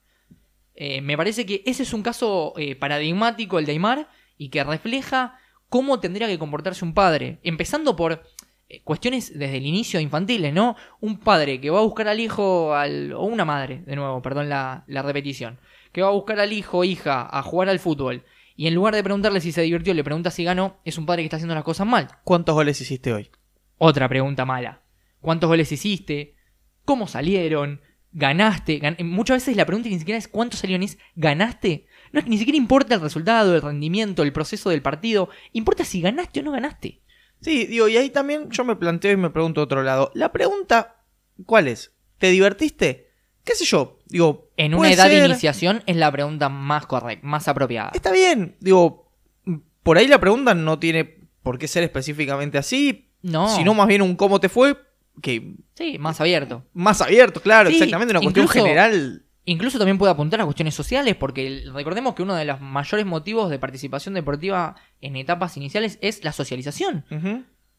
Eh, 0.79 1.01
me 1.01 1.17
parece 1.17 1.47
que 1.47 1.63
ese 1.65 1.81
es 1.81 1.91
un 1.91 2.03
caso 2.03 2.53
eh, 2.55 2.75
paradigmático, 2.75 3.57
el 3.57 3.65
de 3.65 3.71
Aymar, 3.71 4.09
y 4.37 4.49
que 4.49 4.63
refleja 4.63 5.39
cómo 5.69 5.99
tendría 5.99 6.27
que 6.27 6.37
comportarse 6.37 6.85
un 6.85 6.93
padre. 6.93 7.39
Empezando 7.41 7.95
por 7.95 8.23
eh, 8.69 8.83
cuestiones 8.83 9.37
desde 9.37 9.57
el 9.57 9.65
inicio 9.65 9.99
infantiles, 9.99 10.53
¿no? 10.53 10.75
Un 11.01 11.19
padre 11.19 11.59
que 11.59 11.71
va 11.71 11.79
a 11.79 11.83
buscar 11.83 12.07
al 12.07 12.19
hijo, 12.19 12.75
al, 12.75 13.11
o 13.13 13.23
una 13.23 13.43
madre, 13.43 13.81
de 13.87 13.95
nuevo, 13.95 14.21
perdón 14.21 14.49
la, 14.49 14.83
la 14.85 15.01
repetición, 15.01 15.59
que 15.91 16.03
va 16.03 16.09
a 16.09 16.11
buscar 16.11 16.39
al 16.39 16.53
hijo 16.53 16.77
o 16.77 16.83
hija 16.83 17.27
a 17.29 17.41
jugar 17.41 17.69
al 17.69 17.79
fútbol. 17.79 18.23
Y 18.55 18.67
en 18.67 18.75
lugar 18.75 18.93
de 18.93 19.03
preguntarle 19.03 19.41
si 19.41 19.51
se 19.51 19.63
divirtió, 19.63 19.95
le 19.95 20.03
pregunta 20.03 20.29
si 20.29 20.43
ganó, 20.43 20.77
es 20.85 20.99
un 20.99 21.07
padre 21.07 21.23
que 21.23 21.25
está 21.25 21.37
haciendo 21.37 21.55
las 21.55 21.63
cosas 21.63 21.87
mal. 21.87 22.07
¿Cuántos 22.23 22.53
goles 22.53 22.79
hiciste 22.79 23.13
hoy? 23.13 23.31
Otra 23.79 24.07
pregunta 24.07 24.45
mala. 24.45 24.81
¿Cuántos 25.21 25.47
goles 25.47 25.71
hiciste? 25.71 26.35
¿Cómo 26.85 27.07
salieron? 27.07 27.81
¿Ganaste? 28.13 28.79
Gan- 28.81 29.03
Muchas 29.03 29.37
veces 29.37 29.55
la 29.55 29.65
pregunta 29.65 29.89
ni 29.89 29.99
siquiera 29.99 30.17
es 30.17 30.27
cuántos 30.27 30.59
salieron, 30.61 30.83
es 30.83 30.97
¿ganaste? 31.15 31.85
No, 32.11 32.21
ni 32.21 32.37
siquiera 32.37 32.57
importa 32.57 32.95
el 32.95 33.01
resultado, 33.01 33.53
el 33.55 33.61
rendimiento, 33.61 34.23
el 34.23 34.33
proceso 34.33 34.69
del 34.69 34.81
partido. 34.81 35.29
Importa 35.53 35.83
si 35.83 36.01
ganaste 36.01 36.39
o 36.39 36.43
no 36.43 36.51
ganaste. 36.51 37.01
Sí, 37.41 37.65
digo, 37.65 37.87
y 37.87 37.97
ahí 37.97 38.09
también 38.09 38.49
yo 38.49 38.63
me 38.63 38.75
planteo 38.75 39.11
y 39.11 39.17
me 39.17 39.29
pregunto 39.29 39.61
de 39.61 39.65
otro 39.65 39.83
lado. 39.83 40.11
La 40.15 40.31
pregunta, 40.31 41.03
¿cuál 41.45 41.67
es? 41.67 41.93
¿Te 42.17 42.31
divertiste? 42.31 43.11
¿Qué 43.43 43.53
sé 43.55 43.65
yo? 43.65 43.99
Digo, 44.07 44.49
En 44.57 44.73
una 44.73 44.91
edad 44.91 45.07
de 45.09 45.23
iniciación 45.25 45.83
es 45.85 45.95
la 45.97 46.11
pregunta 46.11 46.49
más 46.49 46.85
correcta, 46.87 47.25
más 47.27 47.47
apropiada. 47.47 47.91
Está 47.93 48.11
bien, 48.11 48.55
digo, 48.59 49.11
por 49.83 49.97
ahí 49.97 50.07
la 50.07 50.19
pregunta 50.19 50.53
no 50.55 50.79
tiene 50.79 51.27
por 51.43 51.57
qué 51.59 51.67
ser 51.67 51.83
específicamente 51.83 52.57
así, 52.57 53.11
No. 53.21 53.47
sino 53.55 53.73
más 53.73 53.87
bien 53.87 54.01
un 54.01 54.15
cómo 54.15 54.39
te 54.39 54.49
fue, 54.49 54.75
que 55.21 55.55
Sí, 55.75 55.97
más 55.99 56.19
abierto. 56.21 56.63
más 56.73 57.01
abierto, 57.01 57.41
claro, 57.41 57.69
Sí, 57.69 57.75
exactamente, 57.75 58.11
una 58.11 58.21
cuestión 58.21 58.45
incluso- 58.45 58.63
general. 58.65 59.23
Incluso 59.49 59.77
también 59.77 59.97
puede 59.97 60.11
apuntar 60.11 60.41
a 60.41 60.45
cuestiones 60.45 60.75
sociales, 60.75 61.15
porque 61.15 61.63
recordemos 61.73 62.15
que 62.15 62.21
uno 62.23 62.35
de 62.35 62.43
los 62.43 62.59
mayores 62.59 63.05
motivos 63.05 63.49
de 63.49 63.57
participación 63.59 64.13
deportiva 64.13 64.75
en 64.99 65.15
etapas 65.15 65.55
iniciales 65.55 65.97
es 66.01 66.21
la 66.25 66.33
socialización. 66.33 67.05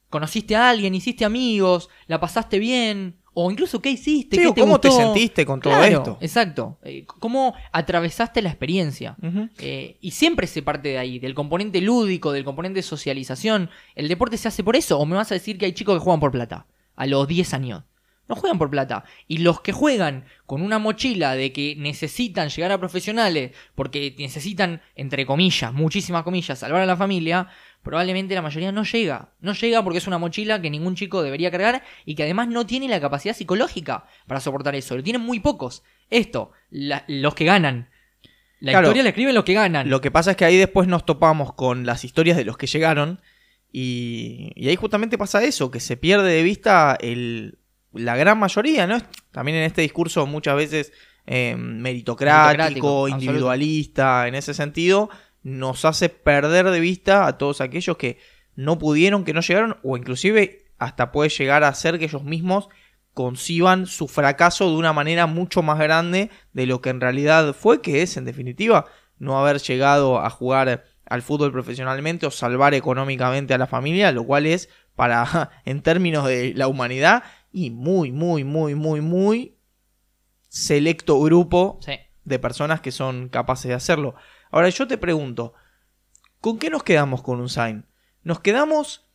Conociste 0.08 0.56
a 0.56 0.70
alguien, 0.70 0.94
hiciste 0.94 1.26
amigos, 1.26 1.90
la 2.06 2.18
pasaste 2.18 2.58
bien, 2.58 3.16
o 3.34 3.50
incluso 3.50 3.82
qué 3.82 3.90
hiciste, 3.90 4.36
Sí, 4.36 4.42
qué 4.42 4.48
o 4.48 4.54
te 4.54 4.60
cómo 4.62 4.80
te 4.80 4.90
sentiste 4.90 5.44
con 5.44 5.60
todo 5.60 5.74
Claro, 5.74 5.98
esto. 5.98 6.18
Exacto. 6.22 6.78
Eh, 6.82 7.04
cómo 7.06 7.54
atravesaste 7.72 8.40
la 8.40 8.48
experiencia. 8.48 9.16
Eh, 9.58 9.98
y 10.00 10.12
siempre 10.12 10.46
se 10.46 10.62
parte 10.62 10.88
de 10.88 10.96
ahí, 10.98 11.18
del 11.18 11.34
componente 11.34 11.82
lúdico, 11.82 12.32
del 12.32 12.44
componente 12.44 12.80
socialización. 12.80 13.68
¿El 13.94 14.08
deporte 14.08 14.38
se 14.38 14.48
hace 14.48 14.64
por 14.64 14.74
eso? 14.74 14.98
¿O 14.98 15.04
me 15.04 15.16
vas 15.16 15.30
a 15.30 15.34
decir 15.34 15.58
que 15.58 15.66
hay 15.66 15.72
chicos 15.72 15.96
que 15.98 16.00
juegan 16.02 16.20
por 16.20 16.32
plata? 16.32 16.66
A 16.98 17.06
los 17.06 17.26
10 17.28 17.54
años. 17.54 17.84
No 18.28 18.34
juegan 18.36 18.58
por 18.58 18.68
plata. 18.68 19.04
Y 19.26 19.38
los 19.38 19.62
que 19.62 19.72
juegan 19.72 20.26
con 20.44 20.60
una 20.60 20.78
mochila 20.78 21.34
de 21.34 21.50
que 21.52 21.76
necesitan 21.78 22.50
llegar 22.50 22.72
a 22.72 22.78
profesionales, 22.78 23.52
porque 23.74 24.14
necesitan, 24.18 24.82
entre 24.96 25.24
comillas, 25.24 25.72
muchísimas 25.72 26.24
comillas, 26.24 26.58
salvar 26.58 26.82
a 26.82 26.86
la 26.86 26.96
familia, 26.96 27.48
probablemente 27.82 28.34
la 28.34 28.42
mayoría 28.42 28.70
no 28.70 28.82
llega. 28.84 29.30
No 29.40 29.54
llega 29.54 29.82
porque 29.82 29.96
es 29.98 30.06
una 30.06 30.18
mochila 30.18 30.60
que 30.60 30.68
ningún 30.68 30.94
chico 30.94 31.22
debería 31.22 31.50
cargar 31.50 31.82
y 32.04 32.16
que 32.16 32.24
además 32.24 32.48
no 32.48 32.66
tiene 32.66 32.86
la 32.88 33.00
capacidad 33.00 33.34
psicológica 33.34 34.04
para 34.26 34.40
soportar 34.40 34.74
eso. 34.74 34.94
Lo 34.94 35.02
tienen 35.02 35.22
muy 35.22 35.40
pocos. 35.40 35.82
Esto, 36.10 36.52
la- 36.68 37.04
los 37.08 37.34
que 37.34 37.46
ganan. 37.46 37.88
La 38.60 38.72
Claro. 38.72 38.88
historia 38.88 39.04
la 39.04 39.08
escriben 39.10 39.34
los 39.36 39.44
que 39.44 39.54
ganan. 39.54 39.88
Lo 39.88 40.00
que 40.02 40.10
pasa 40.10 40.32
es 40.32 40.36
que 40.36 40.44
ahí 40.44 40.56
después 40.58 40.86
nos 40.88 41.06
topamos 41.06 41.54
con 41.54 41.86
las 41.86 42.04
historias 42.04 42.36
de 42.36 42.44
los 42.44 42.58
que 42.58 42.66
llegaron 42.66 43.22
y, 43.72 44.52
y 44.54 44.68
ahí 44.68 44.76
justamente 44.76 45.18
pasa 45.18 45.44
eso, 45.44 45.70
que 45.70 45.80
se 45.80 45.96
pierde 45.96 46.30
de 46.30 46.42
vista 46.42 46.96
el, 47.00 47.58
la 47.92 48.16
gran 48.16 48.38
mayoría, 48.38 48.86
¿no? 48.86 48.98
También 49.30 49.58
en 49.58 49.64
este 49.64 49.82
discurso 49.82 50.26
muchas 50.26 50.56
veces 50.56 50.92
eh, 51.26 51.56
meritocrático, 51.56 52.62
Meritocrático, 52.62 53.08
individualista, 53.08 54.28
en 54.28 54.34
ese 54.34 54.54
sentido, 54.54 55.10
nos 55.42 55.84
hace 55.84 56.08
perder 56.08 56.70
de 56.70 56.80
vista 56.80 57.26
a 57.26 57.36
todos 57.36 57.60
aquellos 57.60 57.96
que 57.96 58.18
no 58.54 58.78
pudieron, 58.78 59.24
que 59.24 59.34
no 59.34 59.40
llegaron, 59.40 59.76
o 59.82 59.96
inclusive 59.96 60.64
hasta 60.78 61.12
puede 61.12 61.30
llegar 61.30 61.64
a 61.64 61.74
ser 61.74 61.98
que 61.98 62.06
ellos 62.06 62.24
mismos 62.24 62.68
conciban 63.12 63.86
su 63.86 64.08
fracaso 64.08 64.70
de 64.70 64.76
una 64.76 64.92
manera 64.92 65.26
mucho 65.26 65.60
más 65.62 65.78
grande 65.78 66.30
de 66.52 66.66
lo 66.66 66.80
que 66.80 66.90
en 66.90 67.00
realidad 67.00 67.52
fue, 67.52 67.82
que 67.82 68.02
es 68.02 68.16
en 68.16 68.24
definitiva 68.24 68.86
no 69.18 69.38
haber 69.38 69.58
llegado 69.58 70.20
a 70.20 70.30
jugar 70.30 70.84
al 71.08 71.22
fútbol 71.22 71.52
profesionalmente 71.52 72.26
o 72.26 72.30
salvar 72.30 72.74
económicamente 72.74 73.54
a 73.54 73.58
la 73.58 73.66
familia, 73.66 74.12
lo 74.12 74.24
cual 74.24 74.46
es 74.46 74.68
para 74.94 75.50
en 75.64 75.82
términos 75.82 76.26
de 76.26 76.52
la 76.54 76.68
humanidad 76.68 77.22
y 77.50 77.70
muy 77.70 78.12
muy 78.12 78.44
muy 78.44 78.74
muy 78.74 79.00
muy 79.00 79.56
selecto 80.48 81.20
grupo 81.20 81.78
Sí. 81.82 81.92
de 82.24 82.38
personas 82.38 82.80
que 82.80 82.92
son 82.92 83.28
capaces 83.28 83.68
de 83.68 83.74
hacerlo. 83.74 84.14
Ahora 84.50 84.68
yo 84.68 84.86
te 84.86 84.98
pregunto, 84.98 85.54
¿con 86.40 86.58
qué 86.58 86.70
nos 86.70 86.82
quedamos 86.82 87.22
con 87.22 87.40
un 87.40 87.48
sign? 87.48 87.86
¿Nos 88.22 88.40
quedamos 88.40 89.06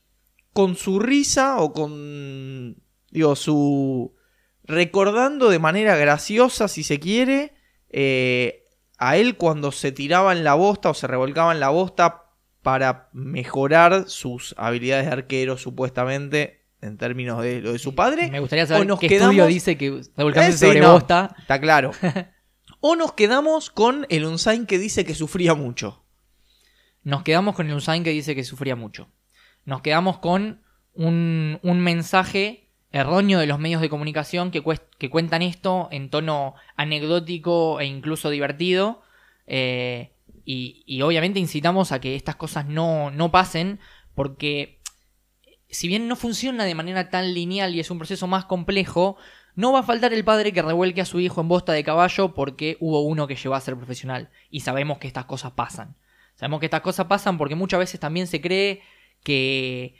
con 0.53 0.75
su 0.75 0.99
risa 0.99 1.57
o 1.57 1.73
con, 1.73 2.77
digo, 3.09 3.35
su... 3.35 4.15
recordando 4.63 5.49
de 5.49 5.59
manera 5.59 5.95
graciosa, 5.95 6.67
si 6.67 6.83
se 6.83 6.99
quiere, 6.99 7.55
eh, 7.89 8.62
a 9.09 9.17
él 9.17 9.35
cuando 9.37 9.71
se 9.71 9.91
tiraba 9.91 10.31
en 10.31 10.43
la 10.43 10.53
bosta 10.53 10.89
o 10.89 10.93
se 10.93 11.07
revolcaba 11.07 11.51
en 11.53 11.59
la 11.59 11.69
bosta 11.69 12.23
para 12.61 13.09
mejorar 13.13 14.05
sus 14.07 14.55
habilidades 14.57 15.05
de 15.07 15.11
arquero, 15.11 15.57
supuestamente, 15.57 16.65
en 16.81 16.97
términos 16.97 17.41
de 17.41 17.61
lo 17.61 17.73
de 17.73 17.79
su 17.79 17.95
padre. 17.95 18.29
Me 18.31 18.39
gustaría 18.39 18.65
saber 18.65 18.83
o 18.83 18.85
nos 18.85 18.99
qué 18.99 19.07
quedamos- 19.09 19.31
estudio 19.33 19.47
dice 19.47 19.77
que 19.77 20.01
revolcándose 20.15 20.65
Eh, 20.65 20.69
sobre 20.69 20.79
no. 20.81 20.93
bosta. 20.93 21.35
Está 21.39 21.59
claro. 21.59 21.91
o 22.79 22.95
nos 22.95 23.13
quedamos 23.13 23.69
con 23.69 24.05
el 24.09 24.25
Unsain 24.25 24.65
que 24.65 24.77
dice 24.79 25.03
que 25.05 25.15
sufría 25.15 25.53
mucho. 25.55 26.03
Nos 27.03 27.23
quedamos 27.23 27.55
con 27.55 27.67
el 27.69 27.75
Usain 27.75 28.03
que 28.03 28.11
dice 28.11 28.35
que 28.35 28.43
sufría 28.45 28.75
mucho. 28.77 29.09
Nos 29.65 29.81
quedamos 29.81 30.19
con 30.19 30.61
un, 30.93 31.59
un 31.63 31.79
mensaje 31.81 32.62
erróneo 32.93 33.39
de 33.39 33.47
los 33.47 33.59
medios 33.59 33.81
de 33.81 33.89
comunicación 33.89 34.51
que, 34.51 34.61
cuentan 35.09 35.41
esto 35.41 35.89
en 35.91 36.09
tono 36.09 36.55
anecdótico 36.77 37.81
e 37.81 37.85
incluso 37.85 38.29
divertido. 38.29 39.01
Eh, 39.47 40.13
y, 40.45 40.83
y 40.85 41.01
obviamente 41.01 41.39
incitamos 41.39 41.91
a 41.91 41.99
que 41.99 42.15
estas 42.15 42.37
cosas 42.37 42.65
no, 42.65 43.11
no 43.11 43.31
pasen 43.31 43.79
porque 44.15 44.79
si 45.69 45.87
bien 45.87 46.07
no 46.07 46.15
funciona 46.15 46.65
de 46.65 46.75
manera 46.75 47.09
tan 47.09 47.33
lineal 47.33 47.73
y 47.75 47.79
es 47.79 47.89
un 47.89 47.97
proceso 47.97 48.27
más 48.27 48.45
complejo, 48.45 49.17
no 49.55 49.71
va 49.71 49.79
a 49.79 49.83
faltar 49.83 50.13
el 50.13 50.23
padre 50.23 50.53
que 50.53 50.61
revuelque 50.61 51.01
a 51.01 51.05
su 51.05 51.19
hijo 51.19 51.41
en 51.41 51.47
bosta 51.47 51.73
de 51.73 51.83
caballo 51.83 52.33
porque 52.33 52.77
hubo 52.79 53.01
uno 53.01 53.27
que 53.27 53.35
llegó 53.35 53.55
a 53.55 53.61
ser 53.61 53.75
profesional. 53.75 54.29
Y 54.49 54.61
sabemos 54.61 54.99
que 54.99 55.07
estas 55.07 55.25
cosas 55.25 55.53
pasan. 55.53 55.95
Sabemos 56.35 56.59
que 56.59 56.67
estas 56.67 56.81
cosas 56.81 57.07
pasan 57.07 57.37
porque 57.37 57.55
muchas 57.55 57.79
veces 57.79 57.99
también 57.99 58.27
se 58.27 58.39
cree 58.39 58.81
que, 59.23 59.95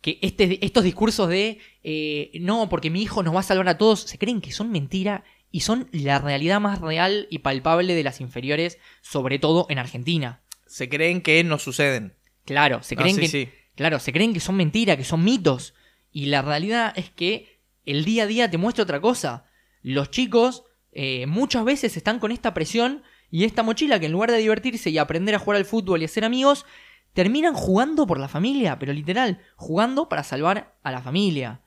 que 0.00 0.18
este, 0.22 0.64
estos 0.64 0.84
discursos 0.84 1.28
de 1.28 1.58
eh, 1.82 2.30
no, 2.40 2.68
porque 2.68 2.90
mi 2.90 3.02
hijo 3.02 3.22
nos 3.22 3.34
va 3.34 3.40
a 3.40 3.44
salvar 3.44 3.68
a 3.68 3.78
todos, 3.78 4.00
se 4.00 4.18
creen 4.18 4.40
que 4.40 4.52
son 4.52 4.70
mentira 4.70 5.24
y 5.50 5.60
son 5.60 5.88
la 5.92 6.18
realidad 6.18 6.60
más 6.60 6.80
real 6.80 7.26
y 7.30 7.38
palpable 7.38 7.94
de 7.94 8.02
las 8.04 8.20
inferiores, 8.20 8.78
sobre 9.00 9.38
todo 9.38 9.66
en 9.70 9.78
Argentina. 9.78 10.42
Se 10.66 10.88
creen 10.88 11.22
que 11.22 11.42
no 11.44 11.58
suceden. 11.58 12.14
Claro, 12.44 12.82
se 12.82 12.94
Ah, 12.94 12.98
creen 12.98 13.14
sí, 13.16 13.20
que 13.22 13.28
sí. 13.28 13.48
Claro, 13.74 13.98
se 13.98 14.12
creen 14.12 14.34
que 14.34 14.40
son 14.40 14.56
mentiras, 14.56 14.96
que 14.96 15.04
son 15.04 15.24
mitos. 15.24 15.74
Y 16.12 16.26
la 16.26 16.42
realidad 16.42 16.92
es 16.96 17.10
que 17.10 17.60
el 17.86 18.04
día 18.04 18.24
a 18.24 18.26
día 18.26 18.50
te 18.50 18.58
muestra 18.58 18.84
otra 18.84 19.00
cosa. 19.00 19.46
Los 19.82 20.10
chicos 20.10 20.64
eh, 20.92 21.26
muchas 21.26 21.64
veces 21.64 21.96
están 21.96 22.18
con 22.18 22.32
esta 22.32 22.52
presión 22.54 23.02
y 23.30 23.44
esta 23.44 23.62
mochila 23.62 24.00
que 24.00 24.06
en 24.06 24.12
lugar 24.12 24.30
de 24.30 24.38
divertirse 24.38 24.90
y 24.90 24.98
aprender 24.98 25.34
a 25.34 25.38
jugar 25.38 25.56
al 25.58 25.64
fútbol 25.64 26.02
y 26.02 26.06
hacer 26.06 26.24
amigos, 26.24 26.66
terminan 27.12 27.54
jugando 27.54 28.06
por 28.06 28.18
la 28.18 28.28
familia, 28.28 28.78
pero 28.78 28.92
literal, 28.92 29.40
jugando 29.56 30.08
para 30.08 30.22
salvar 30.22 30.76
a 30.82 30.92
la 30.92 31.02
familia. 31.02 31.62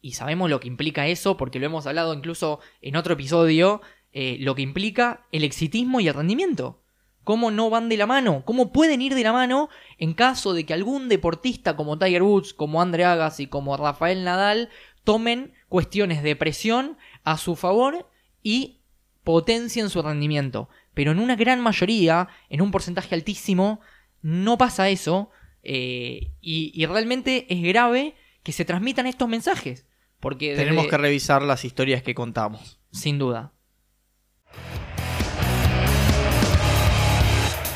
Y 0.00 0.12
sabemos 0.12 0.50
lo 0.50 0.60
que 0.60 0.68
implica 0.68 1.06
eso, 1.06 1.36
porque 1.36 1.58
lo 1.58 1.66
hemos 1.66 1.86
hablado 1.86 2.12
incluso 2.14 2.60
en 2.80 2.96
otro 2.96 3.14
episodio, 3.14 3.80
eh, 4.12 4.36
lo 4.40 4.54
que 4.54 4.62
implica 4.62 5.26
el 5.32 5.44
exitismo 5.44 6.00
y 6.00 6.08
el 6.08 6.14
rendimiento. 6.14 6.82
¿Cómo 7.24 7.52
no 7.52 7.70
van 7.70 7.88
de 7.88 7.96
la 7.96 8.06
mano? 8.06 8.44
¿Cómo 8.44 8.72
pueden 8.72 9.00
ir 9.00 9.14
de 9.14 9.22
la 9.22 9.32
mano 9.32 9.68
en 9.96 10.12
caso 10.12 10.54
de 10.54 10.66
que 10.66 10.74
algún 10.74 11.08
deportista 11.08 11.76
como 11.76 11.98
Tiger 11.98 12.22
Woods, 12.22 12.52
como 12.52 12.82
Andre 12.82 13.04
Agassi, 13.04 13.46
como 13.46 13.76
Rafael 13.76 14.24
Nadal 14.24 14.70
tomen 15.04 15.54
cuestiones 15.68 16.22
de 16.22 16.34
presión 16.34 16.98
a 17.22 17.38
su 17.38 17.54
favor 17.54 18.08
y 18.42 18.80
potencien 19.22 19.88
su 19.88 20.02
rendimiento? 20.02 20.68
Pero 20.94 21.12
en 21.12 21.20
una 21.20 21.36
gran 21.36 21.60
mayoría, 21.60 22.28
en 22.50 22.60
un 22.60 22.72
porcentaje 22.72 23.14
altísimo, 23.14 23.80
no 24.22 24.56
pasa 24.58 24.88
eso 24.88 25.30
eh, 25.62 26.32
y, 26.40 26.72
y 26.74 26.86
realmente 26.86 27.46
es 27.52 27.62
grave 27.62 28.14
que 28.42 28.52
se 28.52 28.64
transmitan 28.64 29.06
estos 29.06 29.28
mensajes. 29.28 29.86
Porque 30.20 30.54
Tenemos 30.56 30.84
desde- 30.84 30.90
que 30.90 30.98
revisar 30.98 31.42
las 31.42 31.64
historias 31.64 32.02
que 32.02 32.14
contamos. 32.14 32.80
Sin 32.92 33.18
duda. 33.18 33.52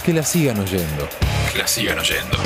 Que 0.05 0.13
la 0.13 0.23
sigan 0.23 0.59
oyendo. 0.61 1.09
Que 1.53 1.59
la 1.59 1.67
sigan 1.67 1.99
oyendo. 1.99 2.39